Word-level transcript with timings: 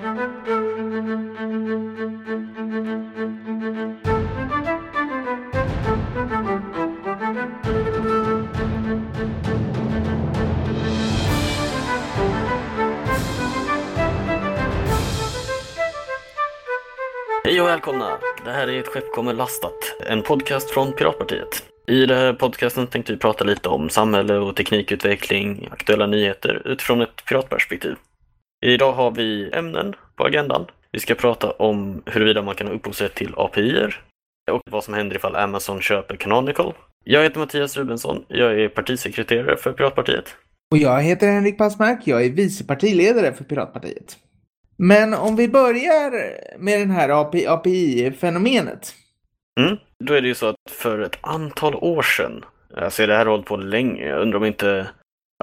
Hej 0.00 0.10
och 17.60 17.66
välkomna! 17.66 18.18
Det 18.44 18.50
här 18.50 18.68
är 18.68 18.78
Ett 18.78 18.88
skepp 18.88 19.12
kommer 19.12 19.32
lastat, 19.32 19.74
en 20.06 20.22
podcast 20.22 20.70
från 20.70 20.92
Piratpartiet. 20.92 21.62
I 21.86 22.06
den 22.06 22.18
här 22.18 22.32
podcasten 22.32 22.86
tänkte 22.86 23.12
vi 23.12 23.18
prata 23.18 23.44
lite 23.44 23.68
om 23.68 23.88
samhälle 23.88 24.34
och 24.34 24.56
teknikutveckling, 24.56 25.68
aktuella 25.72 26.06
nyheter 26.06 26.62
utifrån 26.64 27.00
ett 27.00 27.24
piratperspektiv. 27.28 27.96
Idag 28.66 28.92
har 28.92 29.10
vi 29.10 29.50
ämnen 29.52 29.94
på 30.16 30.24
agendan. 30.24 30.66
Vi 30.92 31.00
ska 31.00 31.14
prata 31.14 31.50
om 31.50 32.02
huruvida 32.06 32.42
man 32.42 32.54
kan 32.54 32.66
ha 32.66 32.74
upphovsrätt 32.74 33.14
till 33.14 33.34
API-er 33.36 34.00
och 34.50 34.62
vad 34.70 34.84
som 34.84 34.94
händer 34.94 35.16
ifall 35.16 35.36
Amazon 35.36 35.80
köper 35.80 36.16
Canonical. 36.16 36.74
Jag 37.04 37.22
heter 37.22 37.38
Mattias 37.38 37.76
Rubensson, 37.76 38.24
jag 38.28 38.60
är 38.60 38.68
partisekreterare 38.68 39.56
för 39.56 39.72
Piratpartiet. 39.72 40.36
Och 40.72 40.78
jag 40.78 41.02
heter 41.02 41.26
Henrik 41.26 41.58
Passmark, 41.58 41.98
jag 42.04 42.24
är 42.24 42.30
vice 42.30 42.64
partiledare 42.64 43.32
för 43.32 43.44
Piratpartiet. 43.44 44.16
Men 44.76 45.14
om 45.14 45.36
vi 45.36 45.48
börjar 45.48 46.12
med 46.58 46.80
den 46.80 46.90
här 46.90 47.08
API-fenomenet. 47.46 48.94
Mm. 49.60 49.76
Då 50.04 50.14
är 50.14 50.20
det 50.20 50.28
ju 50.28 50.34
så 50.34 50.46
att 50.46 50.56
för 50.70 50.98
ett 50.98 51.18
antal 51.20 51.74
år 51.74 52.02
sedan, 52.02 52.44
alltså 52.76 53.06
det 53.06 53.12
här 53.12 53.26
har 53.26 53.32
hållit 53.32 53.46
på 53.46 53.56
länge, 53.56 54.08
jag 54.08 54.22
undrar 54.22 54.38
om 54.38 54.44
inte, 54.44 54.86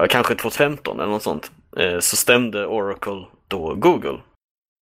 kanske 0.10 0.36
2015 0.36 1.00
eller 1.00 1.12
något 1.12 1.24
sånt, 1.24 1.52
Eh, 1.80 2.00
så 2.00 2.16
stämde 2.16 2.66
Oracle 2.66 3.26
då 3.48 3.76
Google 3.76 4.20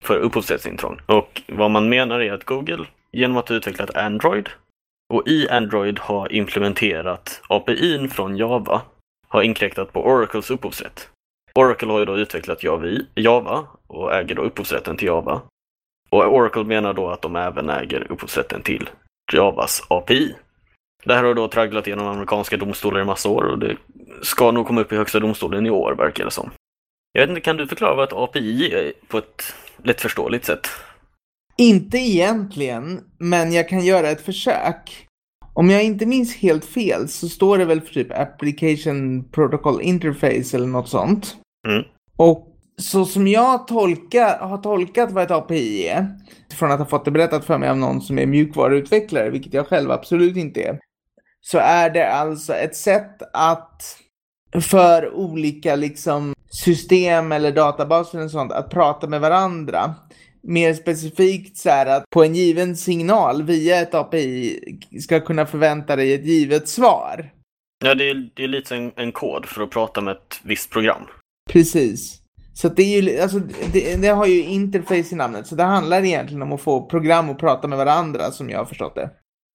för 0.03 0.17
upphovsrättsintrång. 0.17 1.02
Och 1.06 1.42
vad 1.47 1.72
man 1.72 1.89
menar 1.89 2.20
är 2.20 2.33
att 2.33 2.44
Google, 2.44 2.86
genom 3.11 3.38
att 3.38 3.50
ha 3.50 3.56
utvecklat 3.56 3.95
Android 3.95 4.50
och 5.14 5.28
i 5.28 5.50
Android 5.50 6.00
har 6.00 6.33
implementerat 6.33 7.42
API 7.50 8.08
från 8.08 8.38
Java, 8.38 8.81
har 9.28 9.42
inkräktat 9.42 9.94
på 9.94 10.05
Oracles 10.05 10.52
upphovsrätt. 10.52 11.09
Oracle 11.55 11.92
har 11.92 12.00
ju 12.00 12.05
då 12.05 12.17
utvecklat 12.17 12.64
Java 13.16 13.67
och 13.88 14.14
äger 14.14 14.36
då 14.36 14.42
upphovsrätten 14.42 14.98
till 14.98 15.08
Java. 15.08 15.42
Och 16.09 16.36
Oracle 16.36 16.64
menar 16.64 16.94
då 16.94 17.09
att 17.09 17.22
de 17.22 17.36
även 17.36 17.70
äger 17.70 18.11
upphovsrätten 18.11 18.61
till 18.61 18.89
Javas 19.33 19.81
API. 19.88 20.36
Det 21.03 21.14
här 21.14 21.23
har 21.23 21.33
då 21.33 21.48
tragglat 21.48 21.88
genom 21.88 22.08
amerikanska 22.08 22.58
domstolar 22.58 23.02
i 23.02 23.05
massa 23.05 23.30
år 23.30 23.44
och 23.44 23.59
det 23.59 23.77
ska 24.22 24.52
nog 24.52 24.67
komma 24.67 24.81
upp 24.81 24.92
i 24.92 24.95
högsta 24.95 25.20
domstolen 25.20 25.66
i 25.66 25.70
år 25.70 25.95
verkar 25.95 26.25
det 26.25 26.31
som. 26.31 26.52
Jag 27.16 27.21
vet 27.21 27.30
inte, 27.30 27.41
kan 27.41 27.58
du 27.58 27.67
förklara 27.67 27.95
vad 27.95 28.03
ett 28.03 28.13
API 28.13 28.73
är 28.73 28.94
på 29.08 29.17
ett 29.17 29.44
lättförståeligt 29.83 30.45
sätt? 30.45 30.67
Inte 31.58 31.97
egentligen, 31.97 33.02
men 33.19 33.53
jag 33.53 33.69
kan 33.69 33.85
göra 33.85 34.09
ett 34.09 34.21
försök. 34.21 35.08
Om 35.53 35.69
jag 35.69 35.83
inte 35.83 36.05
minns 36.05 36.36
helt 36.36 36.66
fel 36.66 37.08
så 37.08 37.30
står 37.30 37.58
det 37.58 37.66
väl 37.66 37.81
för 37.81 37.93
typ 37.93 38.11
Application 38.11 39.30
Protocol 39.31 39.81
Interface 39.81 40.58
eller 40.58 40.67
något 40.67 40.89
sånt. 40.89 41.36
Mm. 41.67 41.83
Och 42.17 42.47
så 42.77 43.05
som 43.05 43.27
jag 43.27 43.67
tolka, 43.67 44.38
har 44.41 44.58
tolkat 44.58 45.11
vad 45.11 45.23
ett 45.23 45.31
API 45.31 45.88
är, 45.88 46.08
från 46.53 46.71
att 46.71 46.80
ha 46.80 46.86
fått 46.86 47.05
det 47.05 47.11
berättat 47.11 47.45
för 47.45 47.58
mig 47.58 47.69
av 47.69 47.77
någon 47.77 48.02
som 48.02 48.19
är 48.19 48.25
mjukvaruutvecklare, 48.25 49.30
vilket 49.30 49.53
jag 49.53 49.67
själv 49.67 49.91
absolut 49.91 50.38
inte 50.38 50.63
är, 50.63 50.80
så 51.41 51.58
är 51.58 51.89
det 51.89 52.13
alltså 52.13 52.53
ett 52.53 52.75
sätt 52.75 53.21
att 53.33 53.81
för 54.61 55.13
olika 55.13 55.75
liksom 55.75 56.34
system 56.64 57.31
eller 57.31 57.52
databaser 57.52 58.23
och 58.23 58.31
sånt 58.31 58.52
att 58.52 58.70
prata 58.70 59.08
med 59.08 59.22
varandra. 59.22 59.95
Mer 60.44 60.73
specifikt 60.73 61.58
så 61.58 61.70
här 61.70 61.86
att 61.86 62.10
på 62.10 62.23
en 62.23 62.36
given 62.36 62.76
signal 62.76 63.43
via 63.43 63.82
ett 63.82 63.93
API 63.93 64.60
ska 65.02 65.20
kunna 65.20 65.45
förvänta 65.45 65.95
dig 65.95 66.14
ett 66.14 66.26
givet 66.26 66.67
svar. 66.67 67.30
Ja, 67.86 67.95
det 67.95 68.10
är, 68.10 68.30
det 68.33 68.43
är 68.43 68.48
lite 68.48 68.76
en, 68.76 68.92
en 68.95 69.11
kod 69.11 69.45
för 69.45 69.64
att 69.64 69.70
prata 69.70 70.02
med 70.02 70.11
ett 70.11 70.39
visst 70.43 70.70
program. 70.70 71.02
Precis. 71.52 72.21
Så 72.54 72.70
det 72.70 72.83
är 72.83 73.02
ju, 73.02 73.20
alltså, 73.20 73.39
det, 73.73 74.02
det, 74.02 74.08
har 74.08 74.26
ju 74.26 74.43
interface 74.43 75.11
i 75.11 75.16
namnet, 75.16 75.48
så 75.48 75.55
det 75.55 75.64
handlar 75.64 76.04
egentligen 76.04 76.42
om 76.42 76.54
att 76.54 76.61
få 76.61 76.86
program 76.86 77.30
att 77.30 77.37
prata 77.37 77.67
med 77.67 77.77
varandra 77.77 78.32
som 78.32 78.49
jag 78.49 78.58
har 78.58 78.66
förstått 78.66 78.95
det. 78.95 79.10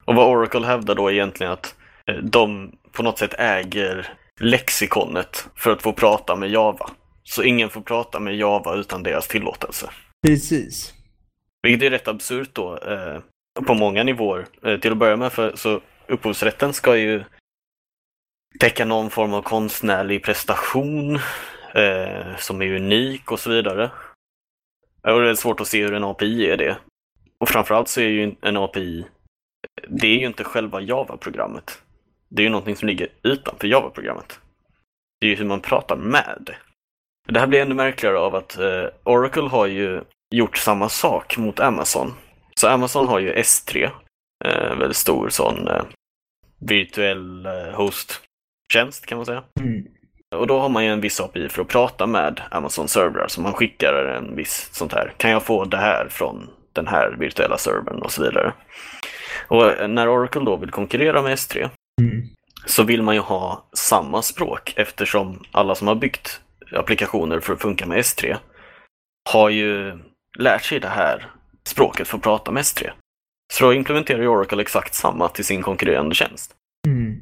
Och 0.04 0.14
vad 0.14 0.28
Oracle 0.28 0.66
hävdar 0.66 0.94
då 0.94 1.10
egentligen 1.10 1.52
att 1.52 1.74
eh, 2.06 2.14
de 2.14 2.72
på 2.92 3.02
något 3.02 3.18
sätt 3.18 3.34
äger 3.38 4.14
lexikonet 4.40 5.48
för 5.54 5.70
att 5.70 5.82
få 5.82 5.92
prata 5.92 6.36
med 6.36 6.50
Java. 6.50 6.90
Så 7.22 7.42
ingen 7.42 7.70
får 7.70 7.80
prata 7.80 8.20
med 8.20 8.36
Java 8.36 8.74
utan 8.74 9.02
deras 9.02 9.28
tillåtelse. 9.28 9.90
Precis. 10.26 10.94
Vilket 11.62 11.86
är 11.86 11.90
rätt 11.90 12.08
absurt 12.08 12.50
då 12.52 12.78
eh, 12.78 13.20
på 13.66 13.74
många 13.74 14.02
nivåer. 14.02 14.46
Eh, 14.62 14.80
till 14.80 14.92
att 14.92 14.98
börja 14.98 15.16
med 15.16 15.32
för 15.32 15.56
så 15.56 15.80
upphovsrätten 16.06 16.72
ska 16.72 16.96
ju 16.96 17.24
täcka 18.60 18.84
någon 18.84 19.10
form 19.10 19.34
av 19.34 19.42
konstnärlig 19.42 20.24
prestation 20.24 21.14
eh, 21.74 22.36
som 22.38 22.62
är 22.62 22.74
unik 22.74 23.32
och 23.32 23.40
så 23.40 23.50
vidare. 23.50 23.90
Och 25.02 25.20
det 25.20 25.30
är 25.30 25.34
svårt 25.34 25.60
att 25.60 25.68
se 25.68 25.82
hur 25.82 25.94
en 25.94 26.04
API 26.04 26.50
är 26.50 26.56
det. 26.56 26.76
Och 27.38 27.48
framförallt 27.48 27.88
så 27.88 28.00
är 28.00 28.08
ju 28.08 28.34
en 28.40 28.56
API, 28.56 29.06
det 29.88 30.06
är 30.06 30.18
ju 30.18 30.26
inte 30.26 30.44
själva 30.44 30.80
Java-programmet. 30.80 31.82
Det 32.30 32.42
är 32.42 32.44
ju 32.44 32.50
någonting 32.50 32.76
som 32.76 32.88
ligger 32.88 33.08
utanför 33.22 33.68
Java-programmet. 33.68 34.40
Det 35.20 35.26
är 35.26 35.30
ju 35.30 35.36
hur 35.36 35.44
man 35.44 35.60
pratar 35.60 35.96
med 35.96 36.48
det. 37.28 37.38
Här 37.38 37.46
blir 37.46 37.60
ännu 37.60 37.74
märkligare 37.74 38.18
av 38.18 38.34
att 38.34 38.58
eh, 38.58 38.84
Oracle 39.04 39.48
har 39.48 39.66
ju 39.66 40.00
gjort 40.30 40.56
samma 40.56 40.88
sak 40.88 41.36
mot 41.36 41.60
Amazon. 41.60 42.14
Så 42.54 42.68
Amazon 42.68 43.08
har 43.08 43.18
ju 43.18 43.34
S3, 43.34 43.90
eh, 44.44 44.76
väldigt 44.78 44.96
stor 44.96 45.28
sån 45.28 45.68
eh, 45.68 45.82
virtuell 46.60 47.46
eh, 47.46 47.74
host-tjänst 47.74 49.06
kan 49.06 49.18
man 49.18 49.26
säga. 49.26 49.42
Mm. 49.60 49.86
Och 50.34 50.46
då 50.46 50.58
har 50.58 50.68
man 50.68 50.84
ju 50.84 50.90
en 50.90 51.00
viss 51.00 51.20
API 51.20 51.48
för 51.48 51.62
att 51.62 51.68
prata 51.68 52.06
med 52.06 52.40
Amazon 52.50 52.88
servrar, 52.88 53.28
så 53.28 53.40
man 53.40 53.52
skickar 53.52 54.04
en 54.04 54.36
viss 54.36 54.68
sånt 54.72 54.92
här. 54.92 55.12
Kan 55.16 55.30
jag 55.30 55.42
få 55.42 55.64
det 55.64 55.76
här 55.76 56.08
från 56.10 56.50
den 56.72 56.86
här 56.86 57.16
virtuella 57.18 57.58
servern 57.58 58.02
och 58.02 58.12
så 58.12 58.22
vidare. 58.22 58.52
Och 59.48 59.90
när 59.90 60.08
Oracle 60.08 60.44
då 60.44 60.56
vill 60.56 60.70
konkurrera 60.70 61.22
med 61.22 61.32
S3 61.32 61.70
mm. 62.00 62.28
så 62.66 62.82
vill 62.82 63.02
man 63.02 63.14
ju 63.14 63.20
ha 63.20 63.68
samma 63.72 64.22
språk 64.22 64.72
eftersom 64.76 65.42
alla 65.50 65.74
som 65.74 65.88
har 65.88 65.94
byggt 65.94 66.40
applikationer 66.72 67.40
för 67.40 67.52
att 67.52 67.62
funka 67.62 67.86
med 67.86 67.98
S3 67.98 68.36
har 69.30 69.48
ju 69.48 69.98
lärt 70.38 70.64
sig 70.64 70.80
det 70.80 70.88
här 70.88 71.26
språket 71.66 72.08
för 72.08 72.16
att 72.16 72.22
prata 72.22 72.50
med 72.50 72.62
S3. 72.62 72.90
Så 73.52 73.64
då 73.64 73.74
implementerar 73.74 74.26
Oracle 74.26 74.62
exakt 74.62 74.94
samma 74.94 75.28
till 75.28 75.44
sin 75.44 75.62
konkurrerande 75.62 76.14
tjänst. 76.14 76.54
Mm. 76.86 77.20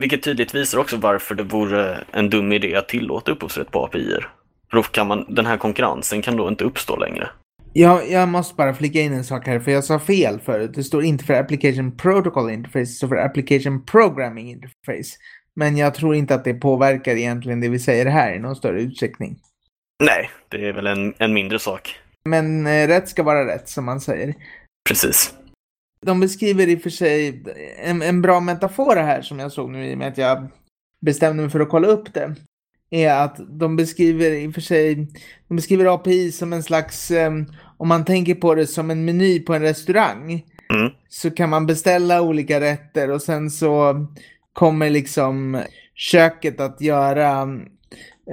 Vilket 0.00 0.22
tydligt 0.22 0.54
visar 0.54 0.78
också 0.78 0.96
varför 0.96 1.34
det 1.34 1.42
vore 1.42 2.04
en 2.10 2.30
dum 2.30 2.52
idé 2.52 2.76
att 2.76 2.88
tillåta 2.88 3.32
upphovsrätt 3.32 3.70
på 3.70 3.84
API-er. 3.84 4.28
Då 4.70 4.82
kan 4.82 5.06
man, 5.06 5.34
den 5.34 5.46
här 5.46 5.56
konkurrensen 5.56 6.22
kan 6.22 6.36
då 6.36 6.48
inte 6.48 6.64
uppstå 6.64 6.96
längre. 6.96 7.30
Ja, 7.72 8.02
jag 8.02 8.28
måste 8.28 8.54
bara 8.54 8.74
flika 8.74 9.00
in 9.00 9.12
en 9.12 9.24
sak 9.24 9.46
här, 9.46 9.60
för 9.60 9.70
jag 9.70 9.84
sa 9.84 9.98
fel 9.98 10.40
förut. 10.40 10.70
Det 10.74 10.84
står 10.84 11.04
inte 11.04 11.24
för 11.24 11.34
Application 11.34 11.96
Protocol 11.96 12.50
Interface, 12.50 12.80
det 12.80 12.86
står 12.86 13.08
för 13.08 13.16
Application 13.16 13.84
Programming 13.84 14.50
Interface. 14.50 15.16
Men 15.54 15.76
jag 15.76 15.94
tror 15.94 16.14
inte 16.14 16.34
att 16.34 16.44
det 16.44 16.54
påverkar 16.54 17.16
egentligen 17.16 17.60
det 17.60 17.68
vi 17.68 17.78
säger 17.78 18.06
här 18.06 18.34
i 18.34 18.38
någon 18.38 18.56
större 18.56 18.80
utsträckning. 18.80 19.36
Nej, 20.04 20.30
det 20.48 20.68
är 20.68 20.72
väl 20.72 20.86
en, 20.86 21.14
en 21.18 21.32
mindre 21.32 21.58
sak. 21.58 22.00
Men 22.24 22.66
eh, 22.66 22.88
rätt 22.88 23.08
ska 23.08 23.22
vara 23.22 23.46
rätt, 23.46 23.68
som 23.68 23.84
man 23.84 24.00
säger. 24.00 24.34
Precis. 24.88 25.34
De 26.06 26.20
beskriver 26.20 26.68
i 26.68 26.76
och 26.76 26.82
för 26.82 26.90
sig 26.90 27.42
en, 27.82 28.02
en 28.02 28.22
bra 28.22 28.40
metafor 28.40 28.96
här 28.96 29.22
som 29.22 29.38
jag 29.38 29.52
såg 29.52 29.70
nu 29.70 29.86
i 29.86 29.94
och 29.94 29.98
med 29.98 30.08
att 30.08 30.18
jag 30.18 30.48
bestämde 31.06 31.42
mig 31.42 31.50
för 31.50 31.60
att 31.60 31.68
kolla 31.68 31.88
upp 31.88 32.14
det. 32.14 32.34
Är 32.90 33.14
att 33.14 33.36
de 33.58 33.76
beskriver 33.76 34.30
i 34.30 34.46
och 34.46 34.54
för 34.54 34.60
sig, 34.60 34.94
de 35.48 35.56
beskriver 35.56 35.94
API 35.94 36.32
som 36.32 36.52
en 36.52 36.62
slags, 36.62 37.10
um, 37.10 37.52
om 37.76 37.88
man 37.88 38.04
tänker 38.04 38.34
på 38.34 38.54
det 38.54 38.66
som 38.66 38.90
en 38.90 39.04
meny 39.04 39.40
på 39.40 39.54
en 39.54 39.62
restaurang. 39.62 40.32
Mm. 40.74 40.92
Så 41.08 41.30
kan 41.30 41.50
man 41.50 41.66
beställa 41.66 42.22
olika 42.22 42.60
rätter 42.60 43.10
och 43.10 43.22
sen 43.22 43.50
så 43.50 44.06
kommer 44.52 44.90
liksom 44.90 45.62
köket 45.94 46.60
att 46.60 46.80
göra 46.80 47.44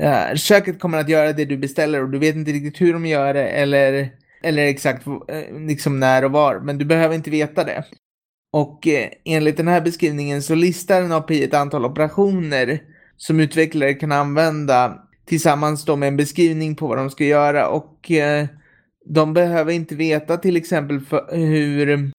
uh, 0.04 0.36
köket 0.36 0.80
kommer 0.80 0.98
att 0.98 1.10
göra 1.10 1.34
det 1.34 1.46
du 1.46 1.58
beställer 1.58 2.04
och 2.04 2.10
du 2.10 2.20
vet 2.20 2.36
inte 2.36 2.52
riktigt 2.52 2.82
hur 2.82 2.94
de 2.94 3.06
gör 3.06 3.34
det 3.34 3.48
eller 3.48 4.12
eller 4.44 4.64
exakt 4.64 5.08
eh, 5.08 5.60
liksom 5.68 6.00
när 6.00 6.26
och 6.26 6.32
var, 6.32 6.60
men 6.60 6.78
du 6.78 6.86
behöver 6.86 7.16
inte 7.16 7.30
veta 7.30 7.64
det. 7.64 7.84
Och 8.52 8.88
eh, 8.88 9.10
enligt 9.26 9.58
den 9.58 9.68
här 9.68 9.82
beskrivningen 9.82 10.42
så 10.42 10.56
listar 10.56 11.02
en 11.02 11.12
API 11.12 11.44
ett 11.44 11.54
antal 11.54 11.86
operationer 11.86 12.82
som 13.18 13.40
utvecklare 13.40 13.94
kan 13.94 14.12
använda 14.12 15.00
tillsammans 15.26 15.86
då 15.86 15.96
med 15.96 16.08
en 16.08 16.18
beskrivning 16.18 16.76
på 16.76 16.88
vad 16.88 16.98
de 16.98 17.10
ska 17.10 17.24
göra 17.24 17.68
och 17.68 18.12
eh, 18.12 18.46
de 19.06 19.34
behöver 19.34 19.74
inte 19.74 19.96
veta 19.96 20.38
till 20.38 20.58
exempel 20.58 21.00
hur 21.32 22.12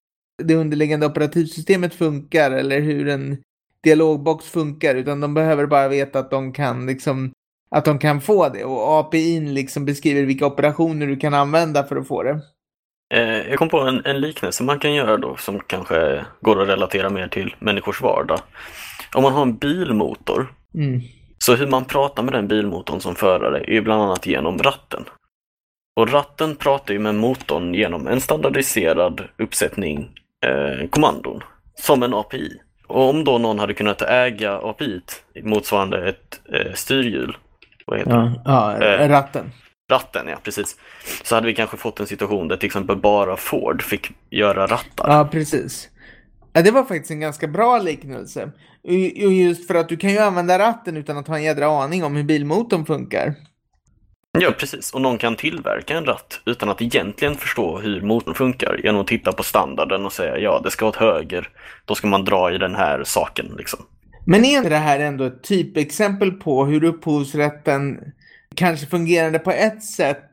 det 0.43 0.55
underliggande 0.55 1.07
operativsystemet 1.07 1.95
funkar 1.95 2.51
eller 2.51 2.81
hur 2.81 3.09
en 3.09 3.37
dialogbox 3.85 4.45
funkar 4.45 4.95
utan 4.95 5.21
de 5.21 5.35
behöver 5.35 5.67
bara 5.67 5.89
veta 5.89 6.19
att 6.19 6.31
de 6.31 6.53
kan 6.53 6.87
liksom 6.87 7.33
att 7.71 7.85
de 7.85 7.99
kan 7.99 8.21
få 8.21 8.49
det 8.49 8.65
och 8.65 9.01
API 9.01 9.41
liksom 9.41 9.85
beskriver 9.85 10.23
vilka 10.23 10.47
operationer 10.47 11.07
du 11.07 11.17
kan 11.17 11.35
använda 11.35 11.85
för 11.85 11.97
att 11.97 12.09
få 12.09 12.23
det. 12.23 12.41
Eh, 13.15 13.49
jag 13.49 13.59
kom 13.59 13.69
på 13.69 13.81
en, 13.81 14.05
en 14.05 14.21
liknelse 14.21 14.65
man 14.65 14.79
kan 14.79 14.95
göra 14.95 15.17
då 15.17 15.37
som 15.37 15.61
kanske 15.61 16.25
går 16.41 16.63
att 16.63 16.69
relatera 16.69 17.11
mer 17.11 17.29
till 17.29 17.55
människors 17.59 18.03
vardag. 18.03 18.41
Om 19.15 19.23
man 19.23 19.33
har 19.33 19.43
en 19.43 19.57
bilmotor, 19.57 20.53
Mm. 20.75 21.01
så 21.39 21.55
hur 21.55 21.67
man 21.67 21.85
pratar 21.85 22.23
med 22.23 22.33
den 22.35 22.49
bilmotorn 22.49 23.01
som 23.01 23.15
förare 23.15 23.61
är 23.61 23.71
ju 23.71 23.81
bland 23.81 24.03
annat 24.03 24.27
genom 24.27 24.59
ratten. 24.59 25.05
Och 25.97 26.11
ratten 26.13 26.57
pratar 26.57 26.95
ju 26.95 27.01
med 27.01 27.15
motorn 27.15 27.75
genom 27.75 28.07
en 28.07 28.21
standardiserad 28.21 29.29
uppsättning 29.39 30.11
eh, 30.47 30.89
kommandon, 30.89 31.43
som 31.75 32.03
en 32.03 32.15
API. 32.15 32.61
Och 32.87 33.09
om 33.11 33.25
då 33.25 33.39
någon 33.39 33.59
hade 33.59 33.75
kunnat 33.75 34.03
äga 34.03 34.59
API 34.59 35.01
motsvarande 35.43 36.09
ett 36.09 36.41
eh, 36.53 36.73
styrhjul, 36.75 37.37
vad 37.87 37.99
heter? 37.99 38.11
Ja, 38.45 38.79
ja 38.79 38.85
Eh. 38.87 39.09
ratten. 39.09 39.51
Ratten, 39.91 40.29
ja 40.29 40.37
precis. 40.43 40.77
Så 41.25 41.35
hade 41.35 41.47
vi 41.47 41.55
kanske 41.55 41.77
fått 41.77 42.01
en 42.01 42.07
situation 42.07 42.49
där 42.49 42.57
till 42.57 42.67
exempel 42.67 42.97
bara 42.97 43.37
Ford 43.37 43.83
fick 43.83 44.11
göra 44.31 44.67
rattar. 44.67 45.09
Ja, 45.09 45.29
precis. 45.33 45.89
Ja, 46.53 46.63
det 46.63 46.71
var 46.71 46.85
faktiskt 46.85 47.11
en 47.11 47.21
ganska 47.21 47.47
bra 47.47 47.79
liknelse. 47.79 48.51
Och 48.89 49.33
just 49.33 49.67
för 49.67 49.75
att 49.75 49.89
du 49.89 49.97
kan 49.97 50.11
ju 50.11 50.19
använda 50.19 50.59
ratten 50.59 50.97
utan 50.97 51.19
att 51.19 51.29
ha 51.29 51.37
en 51.37 51.43
jädra 51.43 51.67
aning 51.67 52.05
om 52.05 52.17
hur 52.17 52.25
bilmotorn 52.25 52.87
funkar. 52.87 53.35
Ja, 54.39 54.51
precis. 54.59 54.95
Och 54.95 55.01
någon 55.01 55.19
kan 55.19 55.37
tillverka 55.37 55.97
en 55.97 56.05
ratt 56.05 56.41
utan 56.47 56.69
att 56.69 56.83
egentligen 56.83 57.35
förstå 57.35 57.79
hur 57.79 58.03
motorn 58.03 58.35
funkar 58.35 58.81
genom 58.85 59.01
att 59.01 59.07
titta 59.07 59.33
på 59.33 59.43
standarden 59.43 60.07
och 60.07 60.13
säga 60.13 60.39
ja, 60.39 60.61
det 60.65 60.71
ska 60.71 60.87
åt 60.87 60.97
höger, 60.97 61.49
då 61.85 61.95
ska 61.95 62.07
man 62.07 62.25
dra 62.25 62.55
i 62.55 62.59
den 62.59 62.75
här 62.75 63.05
saken 63.05 63.55
liksom. 63.59 63.81
Men 64.27 64.45
är 64.45 64.57
inte 64.57 64.69
det 64.69 64.77
här 64.77 65.01
ändå 65.01 65.25
ett 65.25 65.43
typexempel 65.43 66.33
på 66.33 66.65
hur 66.65 66.85
upphovsrätten 66.85 67.99
kanske 68.55 68.87
fungerade 68.87 69.39
på 69.39 69.51
ett 69.51 69.85
sätt? 69.85 70.33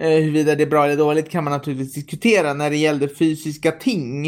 Eh, 0.00 0.08
huruvida 0.08 0.54
det 0.54 0.62
är 0.62 0.70
bra 0.70 0.84
eller 0.84 0.96
dåligt 0.96 1.30
kan 1.30 1.44
man 1.44 1.52
naturligtvis 1.52 1.94
diskutera 1.94 2.54
när 2.54 2.70
det 2.70 2.76
gällde 2.76 3.08
fysiska 3.08 3.72
ting. 3.72 4.26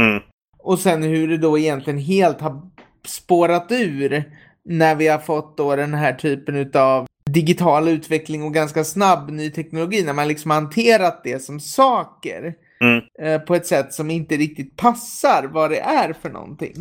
Mm. 0.00 0.22
Och 0.58 0.78
sen 0.78 1.02
hur 1.02 1.28
det 1.28 1.38
då 1.38 1.58
egentligen 1.58 1.98
helt 1.98 2.40
har 2.40 2.73
spårat 3.06 3.66
ur 3.70 4.24
när 4.64 4.94
vi 4.94 5.08
har 5.08 5.18
fått 5.18 5.56
då 5.56 5.76
den 5.76 5.94
här 5.94 6.12
typen 6.12 6.70
av 6.74 7.06
digital 7.30 7.88
utveckling 7.88 8.42
och 8.42 8.54
ganska 8.54 8.84
snabb 8.84 9.30
ny 9.30 9.50
teknologi. 9.50 10.04
När 10.04 10.12
man 10.12 10.28
liksom 10.28 10.50
hanterat 10.50 11.24
det 11.24 11.38
som 11.42 11.60
saker 11.60 12.54
Mm. 12.80 13.02
eh, 13.18 13.40
på 13.40 13.54
ett 13.54 13.66
sätt 13.66 13.92
som 13.92 14.10
inte 14.10 14.36
riktigt 14.36 14.76
passar 14.76 15.48
vad 15.52 15.70
det 15.70 15.80
är 15.80 16.12
för 16.12 16.30
någonting. 16.30 16.74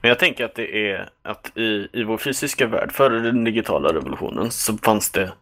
Men 0.00 0.08
jag 0.08 0.18
tänker 0.18 0.44
att 0.44 0.54
det 0.54 0.90
är 0.90 1.10
att 1.22 1.56
i, 1.56 1.88
i 1.92 2.04
vår 2.04 2.18
fysiska 2.18 2.66
värld, 2.66 2.92
före 2.92 3.20
den 3.20 3.44
digitala 3.44 3.88
revolutionen, 3.88 4.50
så 4.50 4.78
fanns 4.78 5.10
det 5.10 5.32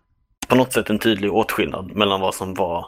på 0.49 0.57
något 0.57 0.73
sätt 0.73 0.91
en 0.91 0.99
tydlig 0.99 1.33
åtskillnad 1.33 1.97
mellan 1.97 2.21
vad 2.21 2.35
som 2.35 2.55
var 2.55 2.87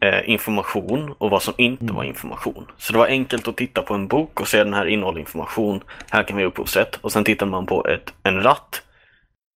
eh, 0.00 0.30
information 0.30 1.14
och 1.18 1.30
vad 1.30 1.42
som 1.42 1.54
inte 1.58 1.92
var 1.92 2.04
information. 2.04 2.66
Så 2.78 2.92
det 2.92 2.98
var 2.98 3.06
enkelt 3.06 3.48
att 3.48 3.56
titta 3.56 3.82
på 3.82 3.94
en 3.94 4.08
bok 4.08 4.40
och 4.40 4.48
se 4.48 4.64
den 4.64 4.74
här 4.74 4.86
innehåller 4.86 5.20
information, 5.20 5.82
här 6.10 6.22
kan 6.22 6.36
vi 6.36 6.42
ha 6.42 6.48
upphovsrätt. 6.48 6.96
Och 6.96 7.12
sen 7.12 7.24
tittar 7.24 7.46
man 7.46 7.66
på 7.66 7.86
ett, 7.86 8.14
en 8.22 8.42
ratt 8.42 8.82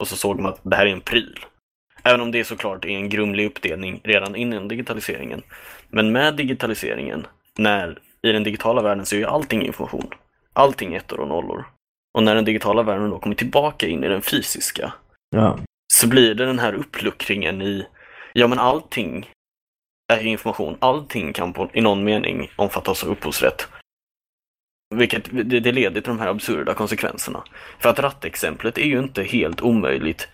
och 0.00 0.08
så 0.08 0.16
såg 0.16 0.40
man 0.40 0.52
att 0.52 0.60
det 0.62 0.76
här 0.76 0.86
är 0.86 0.92
en 0.92 1.00
pryl. 1.00 1.38
Även 2.02 2.20
om 2.20 2.30
det 2.32 2.44
såklart 2.44 2.84
är 2.84 2.88
en 2.88 3.08
grumlig 3.08 3.46
uppdelning 3.46 4.00
redan 4.04 4.36
innan 4.36 4.68
digitaliseringen. 4.68 5.42
Men 5.88 6.12
med 6.12 6.34
digitaliseringen, 6.34 7.26
när 7.58 7.98
i 8.22 8.32
den 8.32 8.42
digitala 8.42 8.82
världen 8.82 9.06
så 9.06 9.14
är 9.14 9.18
ju 9.18 9.26
allting 9.26 9.66
information. 9.66 10.10
Allting 10.52 10.94
ettor 10.94 11.20
och 11.20 11.28
nollor. 11.28 11.64
Och 12.14 12.22
när 12.22 12.34
den 12.34 12.44
digitala 12.44 12.82
världen 12.82 13.10
då 13.10 13.18
kommer 13.18 13.36
tillbaka 13.36 13.86
in 13.86 14.04
i 14.04 14.08
den 14.08 14.22
fysiska 14.22 14.92
Ja. 15.30 15.58
så 15.92 16.08
blir 16.08 16.34
det 16.34 16.46
den 16.46 16.58
här 16.58 16.72
uppluckringen 16.72 17.62
i, 17.62 17.86
ja 18.32 18.46
men 18.46 18.58
allting 18.58 19.30
är 20.12 20.26
information. 20.26 20.76
Allting 20.78 21.32
kan 21.32 21.52
på, 21.52 21.70
i 21.72 21.80
någon 21.80 22.04
mening 22.04 22.50
omfattas 22.56 23.04
av 23.04 23.10
upphovsrätt. 23.10 23.68
Vilket 24.94 25.24
det, 25.30 25.60
det 25.60 25.72
leder 25.72 26.00
till 26.00 26.10
de 26.10 26.18
här 26.18 26.28
absurda 26.28 26.74
konsekvenserna. 26.74 27.44
För 27.78 27.88
att 27.88 27.98
rattexemplet 27.98 28.78
är 28.78 28.86
ju 28.86 28.98
inte 28.98 29.22
helt 29.22 29.60
omöjligt 29.60 30.28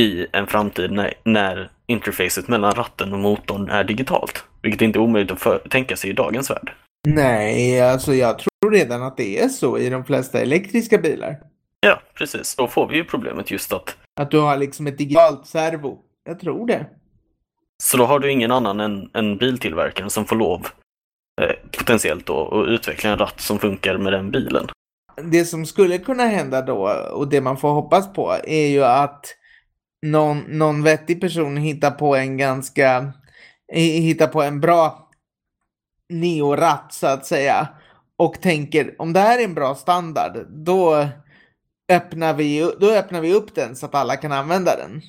i 0.00 0.26
en 0.32 0.46
framtid 0.46 0.92
när, 0.92 1.14
när 1.24 1.70
interfacet 1.86 2.48
mellan 2.48 2.72
ratten 2.72 3.12
och 3.12 3.18
motorn 3.18 3.68
är 3.68 3.84
digitalt. 3.84 4.44
Vilket 4.62 4.82
inte 4.82 4.98
är 4.98 5.00
omöjligt 5.00 5.32
att 5.32 5.40
för, 5.40 5.58
tänka 5.58 5.96
sig 5.96 6.10
i 6.10 6.12
dagens 6.12 6.50
värld. 6.50 6.72
Nej, 7.08 7.80
alltså 7.80 8.14
jag 8.14 8.38
tror 8.38 8.70
redan 8.70 9.02
att 9.02 9.16
det 9.16 9.38
är 9.42 9.48
så 9.48 9.78
i 9.78 9.90
de 9.90 10.04
flesta 10.04 10.40
elektriska 10.40 10.98
bilar. 10.98 11.36
Ja, 11.80 12.00
precis. 12.14 12.56
Då 12.56 12.68
får 12.68 12.88
vi 12.88 12.96
ju 12.96 13.04
problemet 13.04 13.50
just 13.50 13.72
att 13.72 13.96
Att 14.20 14.30
du 14.30 14.38
har 14.38 14.56
liksom 14.56 14.86
ett 14.86 14.98
digitalt 14.98 15.46
servo. 15.46 15.98
Jag 16.24 16.40
tror 16.40 16.66
det. 16.66 16.86
Så 17.82 17.96
då 17.96 18.04
har 18.04 18.18
du 18.18 18.32
ingen 18.32 18.52
annan 18.52 18.80
än, 18.80 19.10
än 19.14 19.36
biltillverkaren 19.36 20.10
som 20.10 20.24
får 20.24 20.36
lov 20.36 20.66
eh, 21.42 21.78
potentiellt 21.78 22.26
då 22.26 22.60
att 22.60 22.68
utveckla 22.68 23.10
en 23.10 23.18
ratt 23.18 23.40
som 23.40 23.58
funkar 23.58 23.98
med 23.98 24.12
den 24.12 24.30
bilen. 24.30 24.68
Det 25.22 25.44
som 25.44 25.66
skulle 25.66 25.98
kunna 25.98 26.24
hända 26.24 26.62
då 26.62 26.88
och 27.12 27.28
det 27.28 27.40
man 27.40 27.56
får 27.56 27.70
hoppas 27.70 28.12
på 28.12 28.36
är 28.44 28.66
ju 28.66 28.84
att 28.84 29.34
någon, 30.06 30.38
någon 30.38 30.82
vettig 30.82 31.20
person 31.20 31.56
hittar 31.56 31.90
på 31.90 32.16
en 32.16 32.36
ganska, 32.36 33.12
hittar 33.72 34.26
på 34.26 34.42
en 34.42 34.60
bra 34.60 35.10
neoratt 36.08 36.92
så 36.92 37.06
att 37.06 37.26
säga. 37.26 37.68
Och 38.18 38.40
tänker 38.40 38.94
om 38.98 39.12
det 39.12 39.20
här 39.20 39.38
är 39.38 39.44
en 39.44 39.54
bra 39.54 39.74
standard 39.74 40.46
då 40.48 41.08
öppnar 41.92 42.34
vi, 42.34 42.72
då 42.80 42.90
öppnar 42.90 43.20
vi 43.20 43.34
upp 43.34 43.54
den 43.54 43.76
så 43.76 43.86
att 43.86 43.94
alla 43.94 44.16
kan 44.16 44.32
använda 44.32 44.76
den. 44.76 45.02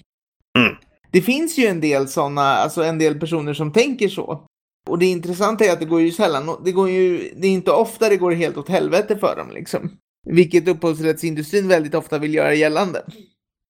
Mm. 0.57 0.77
Det 1.17 1.21
finns 1.21 1.57
ju 1.57 1.65
en 1.65 1.81
del 1.81 2.07
sådana, 2.07 2.41
alltså 2.41 2.83
en 2.83 2.97
del 2.97 3.19
personer 3.19 3.53
som 3.53 3.71
tänker 3.71 4.07
så. 4.07 4.45
Och 4.89 4.99
det 4.99 5.05
intressanta 5.05 5.65
är 5.65 5.73
att 5.73 5.79
det 5.79 5.85
går 5.85 6.01
ju 6.01 6.11
sällan, 6.11 6.61
det 6.65 6.71
går 6.71 6.89
ju, 6.89 7.31
det 7.35 7.47
är 7.47 7.51
inte 7.51 7.71
ofta 7.71 8.09
det 8.09 8.17
går 8.17 8.31
helt 8.31 8.57
åt 8.57 8.69
helvete 8.69 9.17
för 9.17 9.35
dem 9.35 9.51
liksom. 9.53 9.91
Vilket 10.29 10.67
upphovsrättsindustrin 10.67 11.67
väldigt 11.67 11.95
ofta 11.95 12.17
vill 12.19 12.33
göra 12.33 12.53
gällande. 12.53 13.01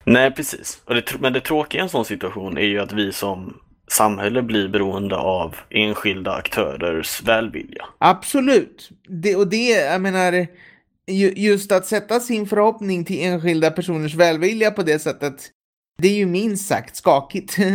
Nej, 0.06 0.32
precis. 0.32 0.82
Det, 0.88 1.20
men 1.20 1.34
det 1.34 1.42
tråkiga 1.42 1.82
i 1.82 1.84
en 1.84 1.90
sån 1.90 2.06
situation 2.06 2.58
är 2.58 2.62
ju 2.62 2.80
att 2.80 2.94
vi 2.94 3.14
som 3.14 3.54
samhälle 3.92 4.42
blir 4.42 4.68
beroende 4.68 5.16
av 5.16 5.56
enskilda 5.70 6.32
aktörers 6.32 7.24
välvilja. 7.24 7.86
Absolut. 7.98 8.90
Det, 9.24 9.36
och 9.36 9.48
det, 9.48 9.70
jag 9.70 10.02
menar, 10.02 10.48
ju, 11.08 11.34
just 11.36 11.72
att 11.72 11.86
sätta 11.86 12.20
sin 12.20 12.48
förhoppning 12.48 13.06
till 13.06 13.24
enskilda 13.24 13.72
personers 13.72 14.16
välvilja 14.16 14.72
på 14.72 14.84
det 14.84 15.00
sättet, 15.00 15.52
det 15.98 16.08
är 16.08 16.16
ju 16.16 16.26
minst 16.26 16.68
sagt 16.68 16.96
skakigt. 16.96 17.58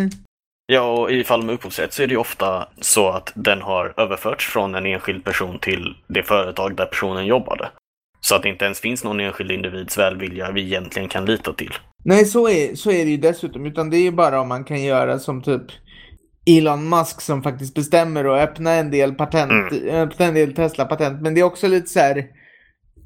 Ja, 0.67 0.93
och 0.93 1.11
i 1.11 1.25
fall 1.25 1.43
med 1.43 1.55
upphovsrätt 1.55 1.93
så 1.93 2.03
är 2.03 2.07
det 2.07 2.13
ju 2.13 2.19
ofta 2.19 2.69
så 2.81 3.09
att 3.09 3.33
den 3.35 3.63
har 3.63 3.95
överförts 3.97 4.47
från 4.47 4.75
en 4.75 4.87
enskild 4.87 5.25
person 5.25 5.59
till 5.59 5.95
det 6.09 6.23
företag 6.23 6.77
där 6.77 6.87
personen 6.87 7.27
jobbade. 7.27 7.71
Så 8.21 8.35
att 8.35 8.43
det 8.43 8.49
inte 8.49 8.65
ens 8.65 8.81
finns 8.81 9.05
någon 9.05 9.21
enskild 9.21 9.51
individs 9.51 9.99
välvilja 9.99 10.51
vi 10.51 10.63
egentligen 10.63 11.09
kan 11.09 11.25
lita 11.25 11.53
till. 11.53 11.75
Nej, 12.05 12.25
så 12.25 12.49
är, 12.49 12.75
så 12.75 12.91
är 12.91 13.05
det 13.05 13.11
ju 13.11 13.17
dessutom, 13.17 13.67
utan 13.67 13.91
det 13.91 13.97
är 13.97 14.03
ju 14.03 14.11
bara 14.11 14.41
om 14.41 14.49
man 14.49 14.65
kan 14.65 14.83
göra 14.83 15.19
som 15.19 15.43
typ 15.43 15.63
Elon 16.47 16.89
Musk 16.89 17.21
som 17.21 17.43
faktiskt 17.43 17.75
bestämmer 17.75 18.27
och 18.27 18.39
öppna 18.39 18.73
en 18.73 18.91
del 18.91 19.15
patent, 19.15 19.73
öppna 19.91 20.27
en 20.27 20.35
del 20.35 20.55
Tesla-patent. 20.55 21.23
Men 21.23 21.35
det 21.35 21.41
är 21.41 21.45
också 21.45 21.69
lite 21.69 21.87
så 21.87 21.99
här, 21.99 22.27